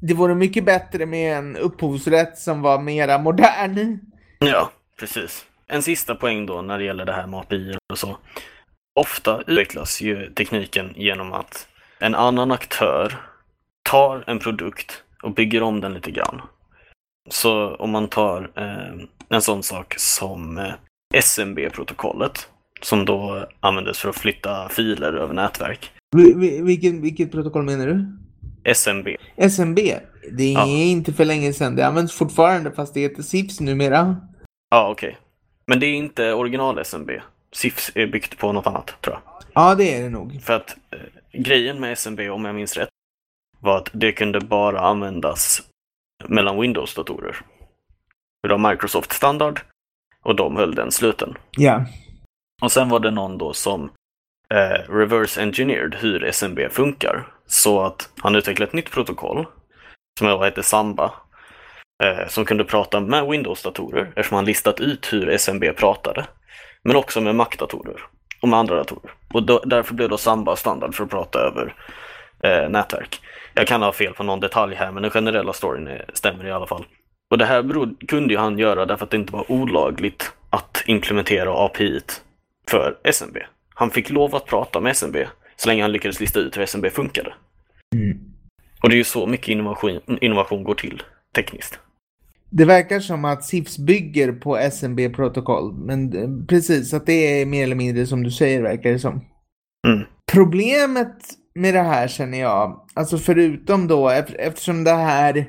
det 0.00 0.14
vore 0.14 0.34
mycket 0.34 0.64
bättre 0.64 1.06
med 1.06 1.38
en 1.38 1.56
upphovsrätt 1.56 2.38
som 2.38 2.62
var 2.62 2.80
mera 2.80 3.18
modern. 3.18 3.98
Ja, 4.38 4.70
precis. 5.00 5.46
En 5.66 5.82
sista 5.82 6.14
poäng 6.14 6.46
då 6.46 6.62
när 6.62 6.78
det 6.78 6.84
gäller 6.84 7.04
det 7.04 7.12
här 7.12 7.26
med 7.26 7.40
API 7.40 7.76
och 7.92 7.98
så. 7.98 8.16
Ofta 9.00 9.40
utvecklas 9.46 10.00
ju 10.00 10.30
tekniken 10.34 10.92
genom 10.96 11.32
att 11.32 11.68
en 12.00 12.14
annan 12.14 12.52
aktör 12.52 13.20
tar 13.90 14.24
en 14.26 14.38
produkt 14.38 15.02
och 15.22 15.34
bygger 15.34 15.62
om 15.62 15.80
den 15.80 15.94
lite 15.94 16.10
grann. 16.10 16.42
Så 17.30 17.74
om 17.74 17.90
man 17.90 18.08
tar 18.08 18.50
eh, 18.56 19.06
en 19.28 19.42
sån 19.42 19.62
sak 19.62 19.94
som 19.98 20.58
eh, 20.58 20.72
SMB-protokollet 21.14 22.48
som 22.82 23.04
då 23.04 23.48
användes 23.60 23.98
för 23.98 24.08
att 24.08 24.16
flytta 24.16 24.68
filer 24.68 25.12
över 25.12 25.34
nätverk. 25.34 25.90
Vi- 26.16 26.34
vi- 26.36 26.62
Vilken, 26.62 27.02
vilket 27.02 27.32
protokoll 27.32 27.62
menar 27.62 27.86
du? 27.86 28.06
SMB. 28.74 29.08
SMB? 29.36 29.76
Det 30.32 30.44
är 30.44 30.52
Ja. 30.52 30.66
inte 30.66 31.12
för 31.12 31.24
länge 31.24 31.52
sedan. 31.52 31.76
Det 31.76 31.86
används 31.86 32.12
fortfarande 32.14 32.72
fast 32.72 32.94
det 32.94 33.00
heter 33.00 33.22
SIFS 33.22 33.60
numera. 33.60 34.16
Ja, 34.76 34.88
okej. 34.88 35.18
Men 35.66 35.80
det 35.80 35.86
är 35.86 35.94
inte 35.94 36.32
original 36.32 36.78
SMB. 36.78 37.10
SIFS 37.52 37.90
är 37.94 38.06
byggt 38.06 38.38
på 38.38 38.52
något 38.52 38.66
annat, 38.66 38.94
tror 39.00 39.16
jag. 39.16 39.22
Ja, 39.54 39.74
det 39.74 39.94
är 39.94 40.02
det 40.02 40.08
nog. 40.08 40.42
För 40.42 40.52
att 40.52 40.76
eh, 40.90 40.98
grejen 41.32 41.80
med 41.80 41.92
SMB, 41.92 42.20
om 42.20 42.44
jag 42.44 42.54
minns 42.54 42.76
rätt, 42.76 42.88
var 43.60 43.76
att 43.76 43.90
det 43.92 44.12
kunde 44.12 44.40
bara 44.40 44.80
användas 44.80 45.62
mellan 46.24 46.60
Windows-datorer. 46.60 47.32
För 48.40 48.48
det 48.48 48.56
var 48.56 48.70
Microsoft 48.70 49.12
standard 49.12 49.60
och 50.22 50.36
de 50.36 50.56
höll 50.56 50.74
den 50.74 50.90
sluten. 50.90 51.34
Ja. 51.50 51.86
Och 52.62 52.72
sen 52.72 52.88
var 52.88 53.00
det 53.00 53.10
någon 53.10 53.38
då 53.38 53.52
som 53.52 53.90
eh, 54.54 54.92
reverse 54.92 55.42
engineered 55.42 55.94
hur 55.94 56.24
SMB 56.24 56.58
funkar. 56.70 57.26
Så 57.46 57.80
att 57.80 58.10
han 58.18 58.34
utvecklade 58.34 58.68
ett 58.68 58.74
nytt 58.74 58.90
protokoll 58.90 59.46
som 60.18 60.28
då 60.28 60.44
hette 60.44 60.62
Samba. 60.62 61.12
Eh, 62.02 62.28
som 62.28 62.44
kunde 62.44 62.64
prata 62.64 63.00
med 63.00 63.26
Windows-datorer 63.26 64.12
eftersom 64.16 64.36
han 64.36 64.44
listat 64.44 64.80
ut 64.80 65.12
hur 65.12 65.28
SMB 65.28 65.64
pratade. 65.76 66.26
Men 66.82 66.96
också 66.96 67.20
med 67.20 67.34
Mac-datorer 67.34 68.00
och 68.40 68.48
med 68.48 68.58
andra 68.58 68.76
datorer. 68.76 69.12
Och 69.32 69.42
då, 69.42 69.62
därför 69.64 69.94
blev 69.94 70.08
då 70.08 70.18
Samba 70.18 70.56
standard 70.56 70.94
för 70.94 71.04
att 71.04 71.10
prata 71.10 71.38
över 71.38 71.74
eh, 72.42 72.68
nätverk. 72.68 73.20
Jag 73.54 73.66
kan 73.66 73.82
ha 73.82 73.92
fel 73.92 74.12
på 74.12 74.22
någon 74.22 74.40
detalj 74.40 74.74
här 74.74 74.92
men 74.92 75.02
den 75.02 75.10
generella 75.10 75.52
storyn 75.52 75.86
är, 75.86 76.04
stämmer 76.14 76.46
i 76.46 76.52
alla 76.52 76.66
fall. 76.66 76.84
Och 77.30 77.38
det 77.38 77.44
här 77.44 77.62
berod, 77.62 78.08
kunde 78.08 78.34
ju 78.34 78.38
han 78.40 78.58
göra 78.58 78.86
därför 78.86 79.04
att 79.04 79.10
det 79.10 79.16
inte 79.16 79.32
var 79.32 79.50
olagligt 79.52 80.32
att 80.50 80.82
implementera 80.86 81.64
API 81.64 82.00
för 82.68 82.96
SMB. 83.04 83.38
Han 83.74 83.90
fick 83.90 84.10
lov 84.10 84.34
att 84.34 84.46
prata 84.46 84.80
med 84.80 84.96
SMB 84.96 85.16
så 85.56 85.68
länge 85.68 85.82
han 85.82 85.92
lyckades 85.92 86.20
lista 86.20 86.40
ut 86.40 86.56
hur 86.56 86.62
SMB 86.62 86.86
funkade. 86.90 87.34
Mm. 87.94 88.18
Och 88.82 88.88
det 88.88 88.94
är 88.94 88.98
ju 88.98 89.04
så 89.04 89.26
mycket 89.26 89.48
innovation, 89.48 90.00
innovation 90.20 90.64
går 90.64 90.74
till 90.74 91.02
tekniskt. 91.34 91.80
Det 92.50 92.64
verkar 92.64 93.00
som 93.00 93.24
att 93.24 93.44
SIFS 93.44 93.78
bygger 93.78 94.32
på 94.32 94.56
SMB-protokoll, 94.56 95.74
men 95.74 96.12
eh, 96.16 96.46
precis 96.48 96.94
att 96.94 97.06
det 97.06 97.40
är 97.40 97.46
mer 97.46 97.62
eller 97.62 97.76
mindre 97.76 98.06
som 98.06 98.22
du 98.22 98.30
säger 98.30 98.62
verkar 98.62 98.90
det 98.90 98.98
som. 98.98 99.20
Mm. 99.86 100.06
Problemet 100.32 101.16
med 101.54 101.74
det 101.74 101.82
här 101.82 102.08
känner 102.08 102.40
jag, 102.40 102.86
alltså 102.94 103.18
förutom 103.18 103.86
då 103.86 104.08
eftersom 104.38 104.84
det 104.84 104.94
här, 104.94 105.46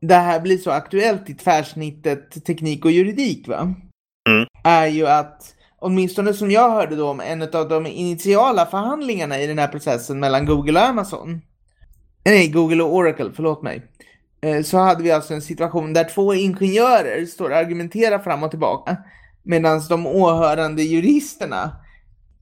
det 0.00 0.14
här 0.14 0.40
blir 0.40 0.58
så 0.58 0.70
aktuellt 0.70 1.30
i 1.30 1.34
tvärsnittet 1.34 2.44
teknik 2.44 2.84
och 2.84 2.90
juridik 2.90 3.48
va? 3.48 3.74
Mm. 4.28 4.46
Är 4.64 4.86
ju 4.86 5.06
att 5.06 5.54
åtminstone 5.78 6.34
som 6.34 6.50
jag 6.50 6.70
hörde 6.70 6.96
då 6.96 7.08
om 7.08 7.20
en 7.20 7.42
av 7.42 7.68
de 7.68 7.86
initiala 7.86 8.66
förhandlingarna 8.66 9.40
i 9.40 9.46
den 9.46 9.58
här 9.58 9.68
processen 9.68 10.20
mellan 10.20 10.46
Google 10.46 10.80
och 10.80 10.86
Amazon. 10.86 11.40
Nej, 12.24 12.48
Google 12.48 12.82
och 12.82 12.94
Oracle, 12.94 13.30
förlåt 13.34 13.62
mig. 13.62 13.82
Eh, 14.44 14.62
så 14.62 14.78
hade 14.78 15.02
vi 15.02 15.10
alltså 15.10 15.34
en 15.34 15.42
situation 15.42 15.92
där 15.92 16.04
två 16.04 16.34
ingenjörer 16.34 17.26
står 17.26 17.50
och 17.50 17.56
argumenterar 17.56 18.18
fram 18.18 18.42
och 18.42 18.50
tillbaka. 18.50 18.96
Medan 19.42 19.82
de 19.88 20.06
åhörande 20.06 20.82
juristerna 20.82 21.76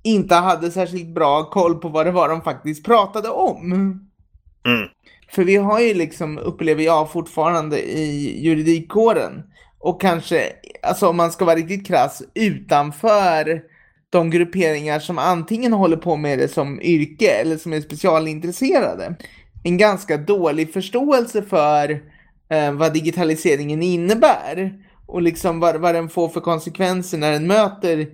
inte 0.02 0.34
hade 0.34 0.70
särskilt 0.70 1.14
bra 1.14 1.50
koll 1.50 1.74
på 1.74 1.88
vad 1.88 2.06
det 2.06 2.12
var 2.12 2.28
de 2.28 2.42
faktiskt 2.42 2.84
pratade 2.84 3.28
om. 3.28 3.72
Mm. 3.72 4.88
För 5.30 5.44
vi 5.44 5.56
har 5.56 5.80
ju 5.80 5.94
liksom, 5.94 6.38
upplever 6.38 6.82
jag 6.82 7.12
fortfarande 7.12 7.80
i 7.80 8.40
juridikkåren 8.44 9.42
och 9.78 10.00
kanske, 10.00 10.52
alltså 10.82 11.08
om 11.08 11.16
man 11.16 11.32
ska 11.32 11.44
vara 11.44 11.56
riktigt 11.56 11.86
krass, 11.86 12.22
utanför 12.34 13.62
de 14.10 14.30
grupperingar 14.30 14.98
som 14.98 15.18
antingen 15.18 15.72
håller 15.72 15.96
på 15.96 16.16
med 16.16 16.38
det 16.38 16.48
som 16.48 16.80
yrke 16.82 17.30
eller 17.30 17.56
som 17.56 17.72
är 17.72 17.80
specialintresserade. 17.80 19.16
En 19.64 19.78
ganska 19.78 20.16
dålig 20.16 20.72
förståelse 20.72 21.42
för 21.42 21.90
eh, 22.50 22.72
vad 22.72 22.92
digitaliseringen 22.92 23.82
innebär 23.82 24.72
och 25.06 25.22
liksom 25.22 25.60
vad, 25.60 25.76
vad 25.76 25.94
den 25.94 26.08
får 26.08 26.28
för 26.28 26.40
konsekvenser 26.40 27.18
när 27.18 27.32
den 27.32 27.46
möter 27.46 28.06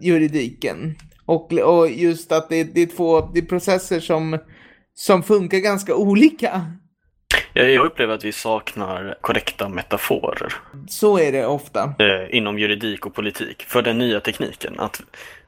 juridiken. 0.00 0.94
Och, 1.26 1.52
och 1.52 1.90
just 1.90 2.32
att 2.32 2.48
det, 2.48 2.64
det, 2.64 2.82
är 2.82 2.86
två 2.86 3.20
det 3.20 3.38
är 3.38 3.44
processer 3.44 4.00
som, 4.00 4.38
som 4.94 5.22
funkar 5.22 5.58
ganska 5.58 5.94
olika. 5.94 6.66
Jag 7.52 7.86
upplever 7.86 8.14
att 8.14 8.24
vi 8.24 8.32
saknar 8.32 9.18
korrekta 9.20 9.68
metaforer. 9.68 10.52
Så 10.88 11.18
är 11.18 11.32
det 11.32 11.46
ofta. 11.46 11.94
Eh, 11.98 12.36
inom 12.36 12.58
juridik 12.58 13.06
och 13.06 13.14
politik 13.14 13.62
för 13.68 13.82
den 13.82 13.98
nya 13.98 14.20
tekniken. 14.20 14.80
Att, 14.80 15.02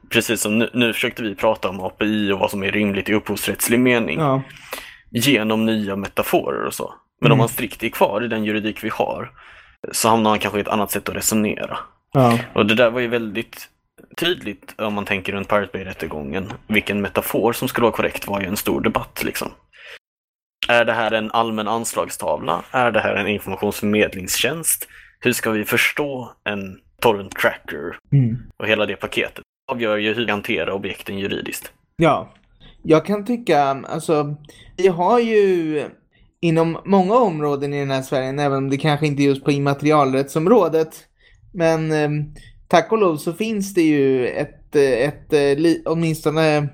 precis 0.09 0.41
som 0.41 0.59
nu, 0.59 0.69
nu 0.73 0.93
försökte 0.93 1.23
vi 1.23 1.35
prata 1.35 1.69
om 1.69 1.79
API 1.79 2.31
och 2.31 2.39
vad 2.39 2.51
som 2.51 2.63
är 2.63 2.71
rimligt 2.71 3.09
i 3.09 3.13
upphovsrättslig 3.13 3.79
mening. 3.79 4.19
Ja. 4.19 4.41
Genom 5.17 5.65
nya 5.65 5.95
metaforer 5.95 6.65
och 6.65 6.73
så. 6.73 6.93
Men 7.21 7.27
Mm. 7.27 7.31
om 7.33 7.37
man 7.37 7.49
strikt 7.49 7.83
är 7.83 7.89
kvar 7.89 8.23
i 8.23 8.27
den 8.27 8.43
juridik 8.45 8.83
vi 8.83 8.89
har 8.89 9.31
så 9.91 10.09
hamnar 10.09 10.29
man 10.31 10.39
kanske 10.39 10.57
i 10.59 10.61
ett 10.61 10.67
annat 10.67 10.91
sätt 10.91 11.09
att 11.09 11.15
resonera. 11.15 11.77
Ja. 12.13 12.39
Och 12.53 12.65
det 12.65 12.75
där 12.75 12.89
var 12.89 12.99
ju 12.99 13.07
väldigt 13.07 13.69
tydligt 14.17 14.75
om 14.77 14.93
man 14.93 15.05
tänker 15.05 15.33
runt 15.33 15.47
Pirate 15.47 15.69
Bay-rättegången. 15.77 16.53
Vilken 16.67 17.01
metafor 17.01 17.53
som 17.53 17.67
skulle 17.67 17.83
vara 17.85 17.95
korrekt 17.95 18.27
var 18.27 18.41
ju 18.41 18.47
en 18.47 18.57
stor 18.57 18.81
debatt 18.81 19.23
liksom. 19.23 19.51
Är 20.69 20.85
det 20.85 20.93
här 20.93 21.11
en 21.11 21.31
allmän 21.31 21.67
anslagstavla? 21.67 22.61
Är 22.71 22.91
det 22.91 22.99
här 22.99 23.15
en 23.15 23.27
informationsförmedlingstjänst? 23.27 24.87
Hur 25.19 25.33
ska 25.33 25.51
vi 25.51 25.65
förstå 25.65 26.31
en 26.43 26.79
torrent 27.01 27.35
tracker 27.35 27.97
Mm. 28.13 28.37
och 28.57 28.67
hela 28.67 28.85
det 28.85 28.95
paketet? 28.95 29.43
avgör 29.71 29.97
ju 29.97 30.13
hur 30.13 30.25
vi 30.25 30.31
hanterar 30.31 30.69
objekten 30.71 31.19
juridiskt. 31.19 31.71
Ja, 31.95 32.29
jag 32.87 33.05
kan 33.05 33.25
tycka, 33.25 33.61
alltså, 33.63 34.35
vi 34.77 34.87
har 34.87 35.19
ju 35.19 35.83
inom 36.41 36.77
många 36.85 37.15
områden 37.15 37.73
i 37.73 37.79
den 37.79 37.91
här 37.91 38.01
Sverige, 38.01 38.29
även 38.29 38.57
om 38.57 38.69
det 38.69 38.77
kanske 38.77 39.07
inte 39.07 39.23
är 39.23 39.25
just 39.25 39.43
på 39.43 39.51
immaterialrättsområdet, 39.51 40.95
men 41.53 41.91
eh, 41.91 42.09
tack 42.67 42.91
och 42.91 42.97
lov 42.97 43.17
så 43.17 43.33
finns 43.33 43.73
det 43.73 43.81
ju 43.81 44.27
ett, 44.27 44.75
eh, 44.75 44.81
ett 44.81 45.33
eh, 45.33 45.57
li, 45.57 45.83
åtminstone 45.85 46.69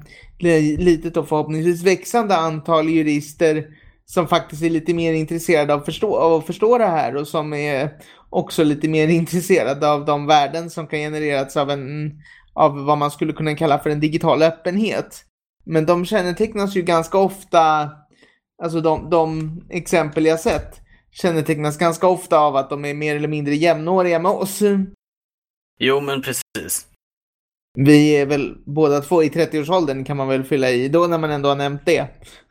litet 0.77 1.18
och 1.18 1.30
förhoppningsvis 1.30 1.84
växande 1.84 2.36
antal 2.36 2.89
jurister 2.89 3.65
som 4.06 4.27
faktiskt 4.27 4.63
är 4.63 4.70
lite 4.70 4.94
mer 4.94 5.13
intresserade 5.13 5.74
av, 5.74 5.80
förstå, 5.80 6.15
av 6.18 6.34
att 6.34 6.46
förstå 6.46 6.77
det 6.77 6.88
här 6.88 7.15
och 7.15 7.27
som 7.27 7.53
är 7.53 7.89
också 8.30 8.63
lite 8.63 8.88
mer 8.88 9.08
intresserade 9.20 9.91
av 9.91 10.06
de 10.06 10.27
värden 10.27 10.70
som 10.70 10.88
kan 10.88 11.00
genereras 11.00 11.58
av 11.58 11.70
en 11.72 12.12
av 12.53 12.86
vad 12.86 12.98
man 12.98 13.12
skulle 13.12 13.34
kunna 13.34 13.56
kalla 13.56 13.80
för 13.80 13.89
en 13.89 14.00
digital 14.00 14.41
öppenhet. 14.41 15.25
Men 15.63 15.86
de 15.86 16.06
kännetecknas 16.06 16.75
ju 16.75 16.82
ganska 16.82 17.18
ofta, 17.18 17.89
alltså 18.63 18.82
de, 18.82 19.10
de 19.10 19.51
exempel 19.70 20.25
jag 20.25 20.39
sett, 20.39 20.82
kännetecknas 21.12 21.77
ganska 21.77 22.08
ofta 22.08 22.39
av 22.39 22.56
att 22.56 22.70
de 22.70 22.86
är 22.86 22.94
mer 22.94 23.15
eller 23.15 23.27
mindre 23.27 23.56
jämnåriga 23.56 24.20
med 24.20 24.32
oss. 24.32 24.62
Jo, 25.80 26.01
men 26.01 26.22
precis. 26.22 26.88
Vi 27.77 28.15
är 28.15 28.25
väl 28.25 28.56
båda 28.65 29.01
två 29.01 29.24
i 29.24 29.30
30-årsåldern 29.30 30.03
kan 30.03 30.18
man 30.18 30.27
väl 30.27 30.44
fylla 30.44 30.70
i 30.70 30.89
då 30.89 31.08
när 31.08 31.18
man 31.18 31.32
ändå 31.32 31.50
har 31.50 31.56
nämnt 31.56 31.86
det. 31.86 32.08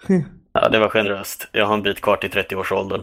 Ja, 0.53 0.69
det 0.69 0.79
var 0.79 0.89
generöst. 0.89 1.49
Jag 1.53 1.67
har 1.67 1.75
en 1.75 1.83
bit 1.83 2.01
kvar 2.01 2.17
till 2.17 2.31
30-årsåldern. 2.31 3.03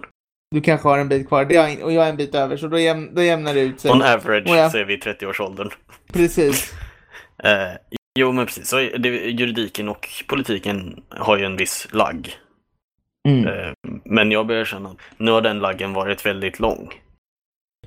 Du 0.52 0.62
kanske 0.62 0.88
har 0.88 0.98
en 0.98 1.10
bit 1.10 1.28
kvar 1.28 1.46
och 1.84 1.92
jag 1.92 2.06
är 2.06 2.10
en 2.10 2.18
bit 2.18 2.36
över 2.36 2.58
så 2.58 2.68
då, 2.68 2.80
jäm, 2.80 3.16
då 3.16 3.24
jämnar 3.24 3.54
det 3.54 3.60
ut 3.60 3.80
sig. 3.80 3.92
On 3.92 4.02
average 4.02 4.48
ja. 4.48 4.70
så 4.70 4.78
är 4.78 4.86
vi 4.86 4.94
i 4.94 4.98
30-årsåldern. 4.98 5.70
Precis. 6.14 6.74
Eh, 8.18 8.22
jo, 8.22 8.32
men 8.32 8.46
precis. 8.46 8.70
Så 8.70 8.76
det, 8.76 9.10
juridiken 9.10 9.90
och 9.90 10.08
politiken 10.28 11.04
har 11.10 11.38
ju 11.38 11.46
en 11.46 11.58
viss 11.58 11.88
lagg. 11.92 12.38
Mm. 13.28 13.48
Eh, 13.48 13.74
men 14.06 14.32
jag 14.32 14.48
börjar 14.48 14.66
känna 14.66 14.90
att 14.90 14.98
nu 15.18 15.32
har 15.32 15.42
den 15.42 15.60
laggen 15.60 15.94
varit 15.94 16.26
väldigt 16.26 16.60
lång. 16.60 16.94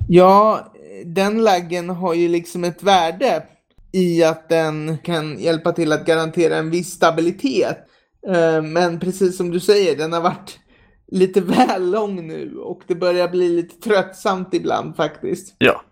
Ja, 0.09 0.73
den 1.05 1.45
laggen 1.45 1.91
har 1.91 2.15
ju 2.15 2.29
liksom 2.29 2.65
ett 2.65 2.83
värde 2.83 3.43
i 3.93 4.25
att 4.25 4.49
den 4.49 4.99
kan 4.99 5.39
hjälpa 5.39 5.73
till 5.73 5.93
att 5.93 6.07
garantera 6.07 6.57
en 6.57 6.71
viss 6.71 6.93
stabilitet. 6.93 7.79
Eh, 8.29 8.63
Men 8.63 9.01
precis 9.01 9.37
som 9.37 9.51
du 9.51 9.61
säger, 9.61 9.97
den 9.97 10.13
har 10.13 10.21
varit 10.21 10.59
lite 11.07 11.41
väl 11.69 11.91
lång 11.91 12.27
nu 12.27 12.57
och 12.57 12.83
det 12.87 12.95
börjar 12.95 13.29
bli 13.29 13.49
lite 13.49 13.81
tröttsamt 13.81 14.55
ibland 14.55 14.97
faktiskt. 14.97 15.55
Ja. 15.59 15.83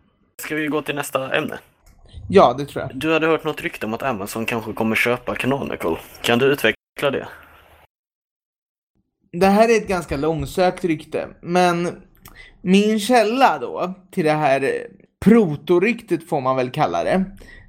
Ska 0.42 0.54
vi 0.54 0.66
gå 0.66 0.82
till 0.82 0.94
nästa 0.94 1.36
ämne? 1.36 1.58
Ja, 2.28 2.54
det 2.58 2.64
tror 2.64 2.82
jag. 2.82 2.96
Du 2.96 3.12
hade 3.12 3.26
hört 3.26 3.44
något 3.44 3.60
rykte 3.60 3.86
om 3.86 3.94
att 3.94 4.02
Amazon 4.02 4.46
kanske 4.46 4.72
kommer 4.72 4.96
köpa 4.96 5.34
Canonical. 5.34 5.98
Kan 6.22 6.38
du 6.38 6.46
utveckla 6.46 7.10
det? 7.10 7.28
Det 9.32 9.46
här 9.46 9.68
är 9.68 9.76
ett 9.76 9.88
ganska 9.88 10.16
långsökt 10.16 10.84
rykte, 10.84 11.28
men 11.42 12.02
min 12.62 13.00
källa 13.00 13.58
då 13.58 13.94
till 14.10 14.24
det 14.24 14.32
här 14.32 14.86
protoryktet 15.24 16.28
får 16.28 16.40
man 16.40 16.56
väl 16.56 16.70
kalla 16.70 17.04
det. 17.04 17.24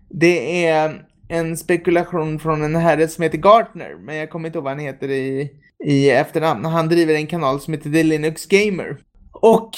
Det 0.09 0.65
är 0.65 1.05
en 1.29 1.57
spekulation 1.57 2.39
från 2.39 2.63
en 2.63 2.75
herre 2.75 3.07
som 3.07 3.23
heter 3.23 3.37
Gartner, 3.37 3.95
men 3.99 4.15
jag 4.15 4.29
kommer 4.29 4.47
inte 4.47 4.57
ihåg 4.57 4.63
vad 4.63 4.73
han 4.73 4.79
heter 4.79 5.09
i, 5.09 5.51
i 5.85 6.09
efternamn. 6.09 6.65
Han 6.65 6.89
driver 6.89 7.13
en 7.15 7.27
kanal 7.27 7.61
som 7.61 7.73
heter 7.73 7.91
The 7.91 8.03
Linux 8.03 8.45
Gamer. 8.45 8.97
Och 9.31 9.71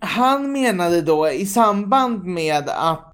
han 0.00 0.52
menade 0.52 1.02
då 1.02 1.28
i 1.28 1.46
samband 1.46 2.24
med 2.24 2.68
att 2.68 3.07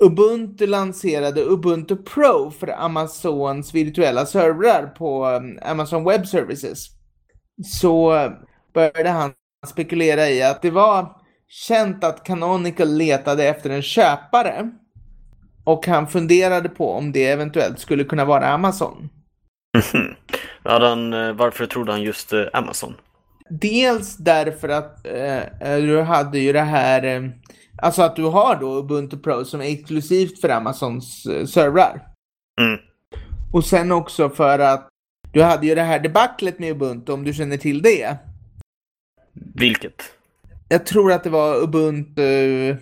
Ubuntu 0.00 0.66
lanserade 0.66 1.44
Ubuntu 1.44 1.96
Pro 1.96 2.50
för 2.50 2.68
Amazons 2.68 3.74
virtuella 3.74 4.26
servrar 4.26 4.86
på 4.86 5.26
um, 5.26 5.58
Amazon 5.62 6.04
Web 6.04 6.26
Services 6.26 6.86
så 7.64 8.12
började 8.74 9.08
han 9.08 9.32
spekulera 9.66 10.28
i 10.28 10.42
att 10.42 10.62
det 10.62 10.70
var 10.70 11.16
känt 11.48 12.04
att 12.04 12.24
Canonical 12.24 12.96
letade 12.96 13.44
efter 13.44 13.70
en 13.70 13.82
köpare 13.82 14.70
och 15.64 15.86
han 15.86 16.06
funderade 16.08 16.68
på 16.68 16.90
om 16.90 17.12
det 17.12 17.26
eventuellt 17.26 17.78
skulle 17.78 18.04
kunna 18.04 18.24
vara 18.24 18.48
Amazon. 18.48 19.08
Eh, 20.66 21.32
varför 21.32 21.66
trodde 21.66 21.92
han 21.92 22.02
just 22.02 22.32
eh, 22.32 22.44
Amazon? 22.52 22.94
Dels 23.50 24.16
därför 24.16 24.68
att 24.68 25.06
eh, 25.06 25.42
eh, 25.42 25.76
du 25.76 26.00
hade 26.00 26.38
ju 26.38 26.52
det 26.52 26.60
här, 26.60 27.04
eh, 27.04 27.22
alltså 27.84 28.02
att 28.02 28.16
du 28.16 28.22
har 28.24 28.56
då 28.56 28.78
Ubuntu 28.78 29.16
Pro 29.16 29.44
som 29.44 29.60
är 29.60 29.64
exklusivt 29.64 30.40
för 30.40 30.48
Amazons 30.48 31.26
eh, 31.26 31.46
servrar. 31.46 32.02
Mm. 32.60 32.78
Och 33.52 33.64
sen 33.64 33.92
också 33.92 34.30
för 34.30 34.58
att 34.58 34.88
du 35.32 35.42
hade 35.42 35.66
ju 35.66 35.74
det 35.74 35.82
här 35.82 35.98
debaclet 36.00 36.58
med 36.58 36.70
Ubuntu 36.70 37.12
om 37.12 37.24
du 37.24 37.32
känner 37.32 37.56
till 37.56 37.82
det. 37.82 38.16
Vilket? 39.54 40.02
jag 40.68 40.86
tror 40.86 41.12
att 41.12 41.24
det 41.24 41.30
var 41.30 41.62
Ubuntu, 41.62 42.76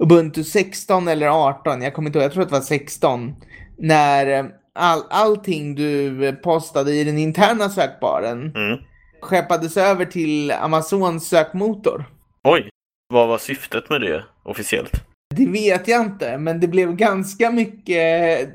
Ubuntu 0.00 0.44
16 0.44 1.08
eller 1.08 1.26
18, 1.26 1.82
jag 1.82 1.94
kommer 1.94 2.08
inte 2.08 2.18
ihåg, 2.18 2.24
jag 2.24 2.32
tror 2.32 2.42
att 2.42 2.48
det 2.48 2.54
var 2.54 2.60
16. 2.62 3.34
När 3.78 4.26
eh, 4.26 4.46
all, 4.74 5.02
allting 5.10 5.74
du 5.74 6.32
postade 6.42 6.92
i 6.94 7.04
den 7.04 7.18
interna 7.18 7.68
sökbaren 7.68 8.52
Mm. 8.56 8.78
skeppades 9.22 9.76
över 9.76 10.04
till 10.04 10.52
Amazons 10.52 11.28
sökmotor. 11.28 12.04
Oj, 12.44 12.69
vad 13.10 13.28
var 13.28 13.38
syftet 13.38 13.90
med 13.90 14.00
det 14.00 14.24
officiellt? 14.42 14.92
Det 15.34 15.46
vet 15.46 15.88
jag 15.88 16.02
inte, 16.02 16.38
men 16.38 16.60
det 16.60 16.68
blev 16.68 16.96
ganska 16.96 17.50
mycket... 17.50 18.48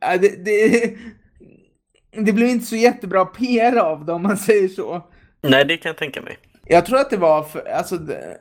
ja, 0.00 0.16
Det, 0.16 0.44
det, 0.44 0.94
det 2.24 2.32
blev 2.32 2.48
inte 2.48 2.66
så 2.66 2.76
jättebra 2.76 3.24
PR 3.24 3.76
av 3.76 4.04
det 4.04 4.12
om 4.12 4.22
man 4.22 4.36
säger 4.36 4.68
så. 4.68 5.06
Nej, 5.42 5.64
det 5.64 5.76
kan 5.76 5.90
jag 5.90 5.96
tänka 5.96 6.22
mig. 6.22 6.38
Jag 6.64 6.86
tror 6.86 6.98
att 6.98 7.10
det 7.10 7.16
var 7.16 7.42
för, 7.42 7.68
alltså 7.68 7.96
det, 7.96 8.38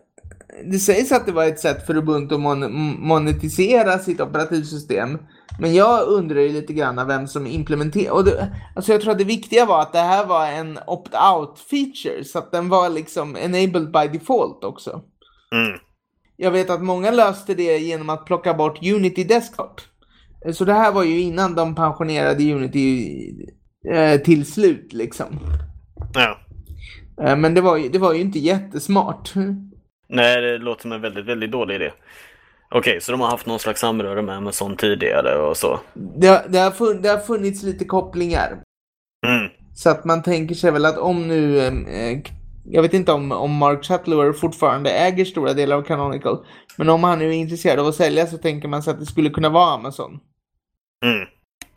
det 0.66 0.80
sägs 0.80 1.12
att 1.12 1.26
det 1.26 1.32
var 1.32 1.46
ett 1.46 1.60
sätt 1.60 1.86
för 1.86 1.98
Ubuntu 1.98 2.36
att 2.36 2.42
mon, 2.42 3.00
monetisera 3.00 4.00
sitt 4.00 4.22
operativsystem. 4.22 5.18
Men 5.60 5.74
jag 5.74 6.08
undrar 6.08 6.42
ju 6.42 6.50
lite 6.50 6.74
grann 6.74 7.08
vem 7.08 7.28
som 7.28 7.48
implementerade, 7.48 8.56
alltså 8.76 8.92
jag 8.92 9.02
tror 9.02 9.12
att 9.12 9.18
det 9.18 9.24
viktiga 9.24 9.66
var 9.66 9.82
att 9.82 9.94
det 9.94 10.00
här 10.00 10.26
var 10.26 10.48
en 10.48 10.78
opt-out 10.78 11.56
feature, 11.70 12.24
så 12.24 12.40
att 12.40 12.52
den 12.52 12.70
var 12.70 12.90
liksom 12.90 13.36
enabled 13.36 13.92
by 13.92 14.18
default 14.20 14.64
också. 14.64 15.02
Mm. 15.56 15.80
Jag 16.36 16.52
vet 16.52 16.70
att 16.70 16.82
många 16.84 17.12
löste 17.12 17.54
det 17.54 17.78
genom 17.78 18.10
att 18.10 18.26
plocka 18.26 18.54
bort 18.54 18.80
Unity 18.84 19.24
Desktop. 19.24 19.82
Så 20.54 20.66
det 20.66 20.74
här 20.74 20.92
var 20.92 21.04
ju 21.04 21.20
innan 21.20 21.56
de 21.56 21.76
pensionerade 21.76 22.54
Unity 22.54 23.16
eh, 23.92 24.22
till 24.22 24.46
slut 24.46 24.94
liksom. 24.94 25.40
Ja. 26.14 26.38
Eh, 27.24 27.36
men 27.38 27.54
det 27.54 27.62
var, 27.62 27.78
ju, 27.78 27.90
det 27.90 28.00
var 28.00 28.14
ju 28.14 28.22
inte 28.22 28.40
jättesmart. 28.40 29.34
Nej, 30.10 30.42
det 30.42 30.58
låter 30.58 30.82
som 30.82 30.92
en 30.92 31.02
väldigt, 31.02 31.26
väldigt 31.26 31.52
dålig 31.52 31.76
idé. 31.76 31.92
Okej, 32.72 33.02
så 33.02 33.12
de 33.12 33.22
har 33.22 33.28
haft 33.28 33.46
någon 33.46 33.60
slags 33.60 33.82
samröre 33.82 34.22
med 34.22 34.36
Amazon 34.38 34.78
tidigare 34.78 35.36
och 35.38 35.58
så. 35.58 35.80
Det, 35.94 36.28
har- 36.28 36.46
det, 36.50 36.58
har 36.60 36.72
fun, 36.72 37.02
det 37.02 37.10
har 37.10 37.18
funnits 37.18 37.64
lite 37.64 37.86
kopplingar. 37.86 38.62
Mm. 39.28 39.48
Så 39.76 39.90
att 39.90 40.06
man 40.06 40.24
tänker 40.24 40.56
sig 40.56 40.72
väl 40.72 40.86
att 40.86 40.98
om 40.98 41.28
nu, 41.28 41.60
eh, 41.60 41.74
jag 42.70 42.82
vet 42.82 42.94
inte 42.94 43.12
om, 43.12 43.32
om 43.32 43.56
Mark 43.56 43.86
Shuttler 43.86 44.34
fortfarande 44.34 44.92
äger 44.92 45.26
stora 45.26 45.54
delar 45.54 45.76
av 45.76 45.82
Canonical, 45.82 46.46
men 46.78 46.90
om 46.90 47.04
han 47.04 47.20
nu 47.20 47.30
är 47.30 47.34
intresserad 47.34 47.80
av 47.80 47.88
att 47.88 47.96
sälja 47.96 48.28
så 48.28 48.38
tänker 48.38 48.68
man 48.68 48.84
sig 48.84 48.94
att 48.94 49.00
det 49.00 49.06
skulle 49.06 49.30
kunna 49.30 49.50
vara 49.50 49.74
Amazon. 49.74 50.20
Mm. 51.06 51.28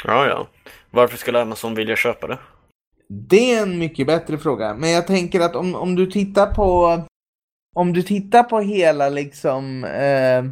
Ja, 0.04 0.26
ja. 0.26 0.48
Varför 0.90 1.16
skulle 1.16 1.42
Amazon 1.42 1.74
vilja 1.74 1.96
köpa 1.96 2.26
det? 2.26 2.38
Det 3.08 3.54
är 3.54 3.62
en 3.62 3.78
mycket 3.78 4.06
bättre 4.06 4.38
fråga, 4.38 4.74
men 4.74 4.90
jag 4.90 5.06
tänker 5.06 5.40
att 5.40 5.56
om, 5.56 5.74
om 5.74 5.94
du 5.94 6.06
tittar 6.06 6.54
på 6.54 7.00
om 7.76 7.92
du 7.92 8.02
tittar 8.02 8.42
på 8.42 8.60
hela 8.60 9.08
liksom 9.08 9.84
eh, 9.84 10.44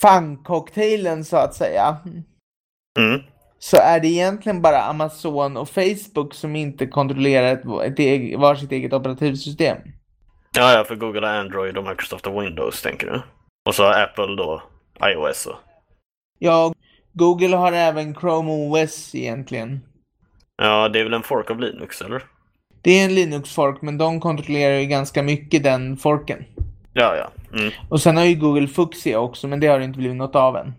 fan-cocktailen 0.00 1.24
så 1.24 1.36
att 1.36 1.54
säga, 1.54 1.96
Mm. 2.98 3.20
Så 3.64 3.76
är 3.76 4.00
det 4.00 4.08
egentligen 4.08 4.62
bara 4.62 4.82
Amazon 4.82 5.56
och 5.56 5.68
Facebook 5.68 6.34
som 6.34 6.56
inte 6.56 6.86
kontrollerar 6.86 7.52
ett, 7.52 7.92
ett 7.92 7.98
eg- 7.98 8.38
var 8.38 8.54
sitt 8.54 8.72
eget 8.72 8.92
operativsystem. 8.92 9.78
Ja, 10.56 10.72
ja, 10.72 10.84
för 10.84 10.96
Google 10.96 11.26
har 11.26 11.34
Android 11.34 11.76
och 11.76 11.84
Microsoft 11.84 12.26
har 12.26 12.40
Windows, 12.40 12.82
tänker 12.82 13.06
du? 13.06 13.22
Och 13.68 13.74
så 13.74 13.82
har 13.82 14.02
Apple 14.02 14.36
då 14.36 14.62
iOS 15.02 15.46
och... 15.46 15.56
Ja, 16.38 16.72
Google 17.12 17.56
har 17.56 17.72
även 17.72 18.14
Chrome 18.14 18.50
OS 18.50 19.14
egentligen. 19.14 19.80
Ja, 20.62 20.88
det 20.88 21.00
är 21.00 21.04
väl 21.04 21.14
en 21.14 21.22
fork 21.22 21.50
av 21.50 21.60
Linux, 21.60 22.02
eller? 22.02 22.22
Det 22.82 22.90
är 23.00 23.04
en 23.04 23.14
Linux-fork, 23.14 23.82
men 23.82 23.98
de 23.98 24.20
kontrollerar 24.20 24.78
ju 24.78 24.86
ganska 24.86 25.22
mycket 25.22 25.62
den 25.62 25.96
forken. 25.96 26.44
Ja, 26.92 27.16
ja. 27.16 27.58
Mm. 27.58 27.72
Och 27.88 28.00
sen 28.00 28.16
har 28.16 28.24
ju 28.24 28.34
Google 28.34 28.68
Fuchsia 28.68 29.18
också, 29.18 29.48
men 29.48 29.60
det 29.60 29.66
har 29.66 29.80
inte 29.80 29.98
blivit 29.98 30.16
något 30.16 30.36
av 30.36 30.56
än. 30.56 30.74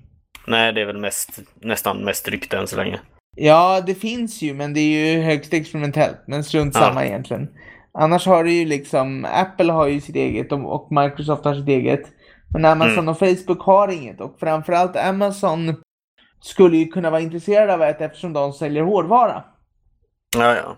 Nej, 0.48 0.74
det 0.74 0.82
är 0.82 0.86
väl 0.86 0.98
mest, 1.00 1.40
nästan 1.62 1.98
mest 1.98 2.27
rykte 2.27 2.58
än 2.58 2.68
så 2.68 2.77
länge. 2.77 3.00
Ja, 3.38 3.81
det 3.88 3.96
finns 3.96 4.42
ju, 4.42 4.53
men 4.53 4.74
det 4.74 4.79
är 4.79 5.14
ju 5.16 5.22
högst 5.22 5.53
experimentellt. 5.53 6.18
Men 6.27 6.44
strunt 6.44 6.75
Ja. 6.75 6.81
samma 6.81 7.05
egentligen. 7.05 7.48
Annars 7.98 8.25
har 8.27 8.44
du 8.44 8.51
ju 8.51 8.66
liksom, 8.66 9.25
Apple 9.34 9.72
har 9.74 9.88
ju 9.88 10.01
sitt 10.01 10.16
eget 10.16 10.51
och 10.51 10.74
och 10.75 10.88
Microsoft 10.92 11.46
har 11.46 11.55
sitt 11.55 11.68
eget. 11.68 12.01
Men 12.53 12.66
Amazon 12.66 12.94
Mm. 12.94 13.10
och 13.10 13.20
Facebook 13.20 13.62
har 13.62 13.88
inget. 13.88 14.22
Och 14.22 14.36
framförallt 14.40 14.96
Amazon 14.96 15.75
skulle 16.42 16.77
ju 16.77 16.86
kunna 16.86 17.10
vara 17.10 17.22
intresserade 17.22 17.74
av 17.74 17.79
det 17.79 17.86
eftersom 18.05 18.34
de 18.34 18.53
säljer 18.53 18.84
hårdvara. 18.84 19.44
Ja, 20.38 20.55
ja. 20.55 20.77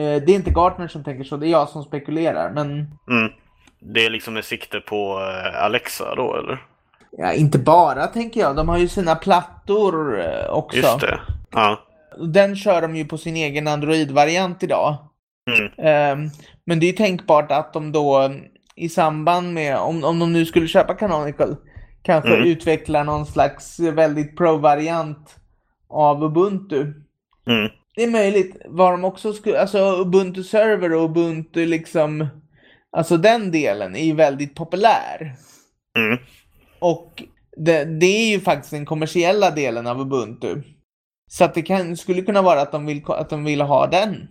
Eh, 0.00 0.22
Det 0.22 0.32
är 0.32 0.36
inte 0.36 0.50
Gartner 0.50 0.88
som 0.88 1.04
tänker 1.04 1.24
så, 1.24 1.36
det 1.36 1.46
är 1.46 1.50
jag 1.50 1.68
som 1.68 1.82
spekulerar. 1.82 2.50
Men 2.52 2.70
Mm. 3.10 3.32
Det 3.80 4.06
är 4.06 4.10
liksom 4.10 4.34
med 4.34 4.44
sikte 4.44 4.80
på 4.80 5.20
eh, 5.20 5.64
Alexa 5.64 6.14
då, 6.14 6.36
eller? 6.36 6.58
Ja, 7.18 7.32
inte 7.32 7.58
bara 7.58 8.06
tänker 8.06 8.40
jag. 8.40 8.56
De 8.56 8.68
har 8.68 8.78
ju 8.78 8.88
sina 8.88 9.14
plattor 9.14 10.20
eh, 10.20 10.50
också. 10.50 10.78
Just 10.78 11.00
det. 11.00 11.20
Ja. 11.50 11.80
Den 12.18 12.56
kör 12.56 12.82
de 12.82 12.96
ju 12.96 13.04
på 13.04 13.18
sin 13.18 13.36
egen 13.36 13.68
Android-variant 13.68 14.62
idag. 14.62 14.96
Mm. 15.50 15.72
Ehm, 15.78 16.30
men 16.66 16.80
det 16.80 16.86
är 16.86 16.90
ju 16.90 16.96
tänkbart 16.96 17.52
att 17.52 17.72
de 17.72 17.92
då 17.92 18.30
i 18.76 18.88
samband 18.88 19.54
med, 19.54 19.76
om, 19.76 20.04
om 20.04 20.18
de 20.18 20.32
nu 20.32 20.46
skulle 20.46 20.68
köpa 20.68 20.94
Canonical, 20.94 21.56
kanske 22.02 22.34
Mm. 22.34 22.48
utvecklar 22.48 23.04
någon 23.04 23.26
slags 23.26 23.80
väldigt 23.80 24.36
pro-variant 24.36 25.36
av 25.88 26.24
Ubuntu. 26.24 26.80
Mm. 27.46 27.70
Det 27.96 28.02
är 28.02 28.10
möjligt. 28.10 28.56
Vad 28.66 28.92
de 28.92 29.04
också 29.04 29.32
skulle, 29.32 29.60
alltså 29.60 29.78
Ubuntu 30.00 30.42
Server 30.44 30.92
och 30.94 31.04
Ubuntu 31.04 31.66
liksom, 31.66 32.26
alltså 32.92 33.16
den 33.16 33.50
delen 33.50 33.96
är 33.96 34.04
ju 34.04 34.14
väldigt 34.14 34.54
populär. 34.54 35.34
Mm. 35.98 36.18
Och 36.80 37.22
det, 37.56 37.84
det 37.84 38.06
är 38.06 38.30
ju 38.30 38.40
faktiskt 38.40 38.70
den 38.70 38.86
kommersiella 38.86 39.50
delen 39.50 39.86
av 39.86 40.00
Ubuntu. 40.00 40.62
Så 41.30 41.44
att 41.44 41.54
det 41.54 41.62
kan, 41.62 41.96
skulle 41.96 42.22
kunna 42.22 42.42
vara 42.42 42.60
att 42.60 42.72
de 42.72 42.86
vill, 42.86 43.02
att 43.06 43.30
de 43.30 43.44
vill 43.44 43.60
ha 43.60 43.86
den. 43.86 44.28